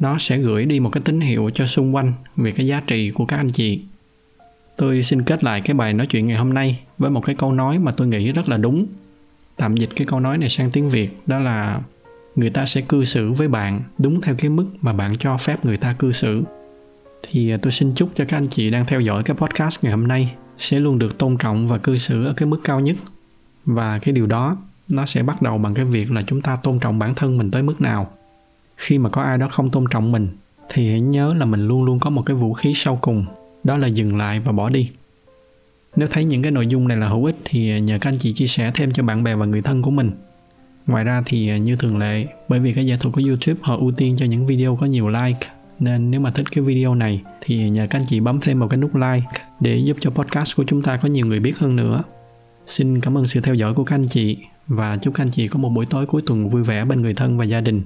Nó 0.00 0.18
sẽ 0.18 0.38
gửi 0.38 0.64
đi 0.64 0.80
một 0.80 0.90
cái 0.90 1.02
tín 1.04 1.20
hiệu 1.20 1.50
cho 1.54 1.66
xung 1.66 1.94
quanh 1.94 2.12
về 2.36 2.52
cái 2.52 2.66
giá 2.66 2.82
trị 2.86 3.10
của 3.10 3.26
các 3.26 3.36
anh 3.36 3.50
chị. 3.50 3.80
Tôi 4.76 5.02
xin 5.02 5.22
kết 5.22 5.44
lại 5.44 5.60
cái 5.60 5.74
bài 5.74 5.92
nói 5.92 6.06
chuyện 6.06 6.26
ngày 6.26 6.36
hôm 6.36 6.54
nay 6.54 6.78
với 6.98 7.10
một 7.10 7.20
cái 7.20 7.34
câu 7.34 7.52
nói 7.52 7.78
mà 7.78 7.92
tôi 7.92 8.08
nghĩ 8.08 8.32
rất 8.32 8.48
là 8.48 8.56
đúng. 8.56 8.86
Tạm 9.56 9.76
dịch 9.76 9.90
cái 9.96 10.06
câu 10.06 10.20
nói 10.20 10.38
này 10.38 10.48
sang 10.48 10.70
tiếng 10.70 10.90
việt, 10.90 11.18
đó 11.26 11.38
là 11.38 11.80
người 12.36 12.50
ta 12.50 12.66
sẽ 12.66 12.80
cư 12.80 13.04
xử 13.04 13.32
với 13.32 13.48
bạn 13.48 13.82
đúng 13.98 14.20
theo 14.20 14.34
cái 14.38 14.50
mức 14.50 14.66
mà 14.80 14.92
bạn 14.92 15.18
cho 15.18 15.36
phép 15.36 15.64
người 15.64 15.76
ta 15.76 15.92
cư 15.92 16.12
xử. 16.12 16.42
Thì 17.22 17.50
à, 17.50 17.58
tôi 17.62 17.72
xin 17.72 17.94
chúc 17.94 18.10
cho 18.14 18.24
các 18.28 18.36
anh 18.36 18.48
chị 18.48 18.70
đang 18.70 18.86
theo 18.86 19.00
dõi 19.00 19.22
cái 19.22 19.36
podcast 19.36 19.84
ngày 19.84 19.92
hôm 19.92 20.08
nay 20.08 20.34
sẽ 20.58 20.80
luôn 20.80 20.98
được 20.98 21.18
tôn 21.18 21.36
trọng 21.36 21.68
và 21.68 21.78
cư 21.78 21.98
xử 21.98 22.24
ở 22.24 22.32
cái 22.32 22.46
mức 22.46 22.60
cao 22.64 22.80
nhất. 22.80 22.96
Và 23.64 23.98
cái 23.98 24.12
điều 24.12 24.26
đó, 24.26 24.56
nó 24.88 25.06
sẽ 25.06 25.22
bắt 25.22 25.42
đầu 25.42 25.58
bằng 25.58 25.74
cái 25.74 25.84
việc 25.84 26.12
là 26.12 26.22
chúng 26.26 26.42
ta 26.42 26.56
tôn 26.56 26.78
trọng 26.78 26.98
bản 26.98 27.14
thân 27.14 27.38
mình 27.38 27.50
tới 27.50 27.62
mức 27.62 27.80
nào. 27.80 28.10
Khi 28.76 28.98
mà 28.98 29.10
có 29.10 29.22
ai 29.22 29.38
đó 29.38 29.48
không 29.48 29.70
tôn 29.70 29.84
trọng 29.90 30.12
mình, 30.12 30.28
thì 30.68 30.90
hãy 30.90 31.00
nhớ 31.00 31.30
là 31.36 31.44
mình 31.46 31.68
luôn 31.68 31.84
luôn 31.84 31.98
có 31.98 32.10
một 32.10 32.22
cái 32.26 32.36
vũ 32.36 32.52
khí 32.52 32.72
sau 32.74 32.98
cùng, 33.02 33.26
đó 33.64 33.76
là 33.76 33.86
dừng 33.86 34.16
lại 34.16 34.40
và 34.40 34.52
bỏ 34.52 34.68
đi. 34.68 34.90
Nếu 35.96 36.08
thấy 36.08 36.24
những 36.24 36.42
cái 36.42 36.52
nội 36.52 36.66
dung 36.66 36.88
này 36.88 36.96
là 36.96 37.08
hữu 37.08 37.24
ích 37.24 37.36
thì 37.44 37.70
à, 37.70 37.78
nhờ 37.78 37.98
các 38.00 38.10
anh 38.10 38.18
chị 38.18 38.32
chia 38.32 38.46
sẻ 38.46 38.70
thêm 38.74 38.92
cho 38.92 39.02
bạn 39.02 39.24
bè 39.24 39.34
và 39.34 39.46
người 39.46 39.62
thân 39.62 39.82
của 39.82 39.90
mình 39.90 40.10
ngoài 40.86 41.04
ra 41.04 41.22
thì 41.26 41.48
à, 41.48 41.56
như 41.56 41.76
thường 41.76 41.98
lệ, 41.98 42.26
bởi 42.48 42.60
vì 42.60 42.72
cái 42.72 42.86
giải 42.86 42.98
thuật 42.98 43.14
của 43.14 43.22
youtube, 43.26 43.60
họ 43.62 43.76
ưu 43.76 43.92
tiên 43.92 44.16
cho 44.18 44.26
những 44.26 44.46
video 44.46 44.76
có 44.76 44.86
nhiều 44.86 45.08
like. 45.08 45.48
Nên 45.78 46.10
nếu 46.10 46.20
mà 46.20 46.30
thích 46.30 46.46
cái 46.52 46.64
video 46.64 46.94
này 46.94 47.22
thì 47.40 47.70
nhờ 47.70 47.86
các 47.90 47.98
anh 47.98 48.06
chị 48.08 48.20
bấm 48.20 48.40
thêm 48.40 48.58
vào 48.58 48.68
cái 48.68 48.78
nút 48.78 48.94
like 48.94 49.26
để 49.60 49.76
giúp 49.78 49.96
cho 50.00 50.10
podcast 50.10 50.56
của 50.56 50.64
chúng 50.66 50.82
ta 50.82 50.96
có 50.96 51.08
nhiều 51.08 51.26
người 51.26 51.40
biết 51.40 51.58
hơn 51.58 51.76
nữa. 51.76 52.02
Xin 52.66 53.00
cảm 53.00 53.18
ơn 53.18 53.26
sự 53.26 53.40
theo 53.40 53.54
dõi 53.54 53.74
của 53.74 53.84
các 53.84 53.94
anh 53.94 54.08
chị 54.08 54.36
và 54.66 54.96
chúc 54.96 55.14
các 55.14 55.22
anh 55.22 55.30
chị 55.30 55.48
có 55.48 55.58
một 55.58 55.68
buổi 55.68 55.86
tối 55.86 56.06
cuối 56.06 56.22
tuần 56.26 56.48
vui 56.48 56.62
vẻ 56.62 56.84
bên 56.84 57.02
người 57.02 57.14
thân 57.14 57.38
và 57.38 57.44
gia 57.44 57.60
đình. 57.60 57.82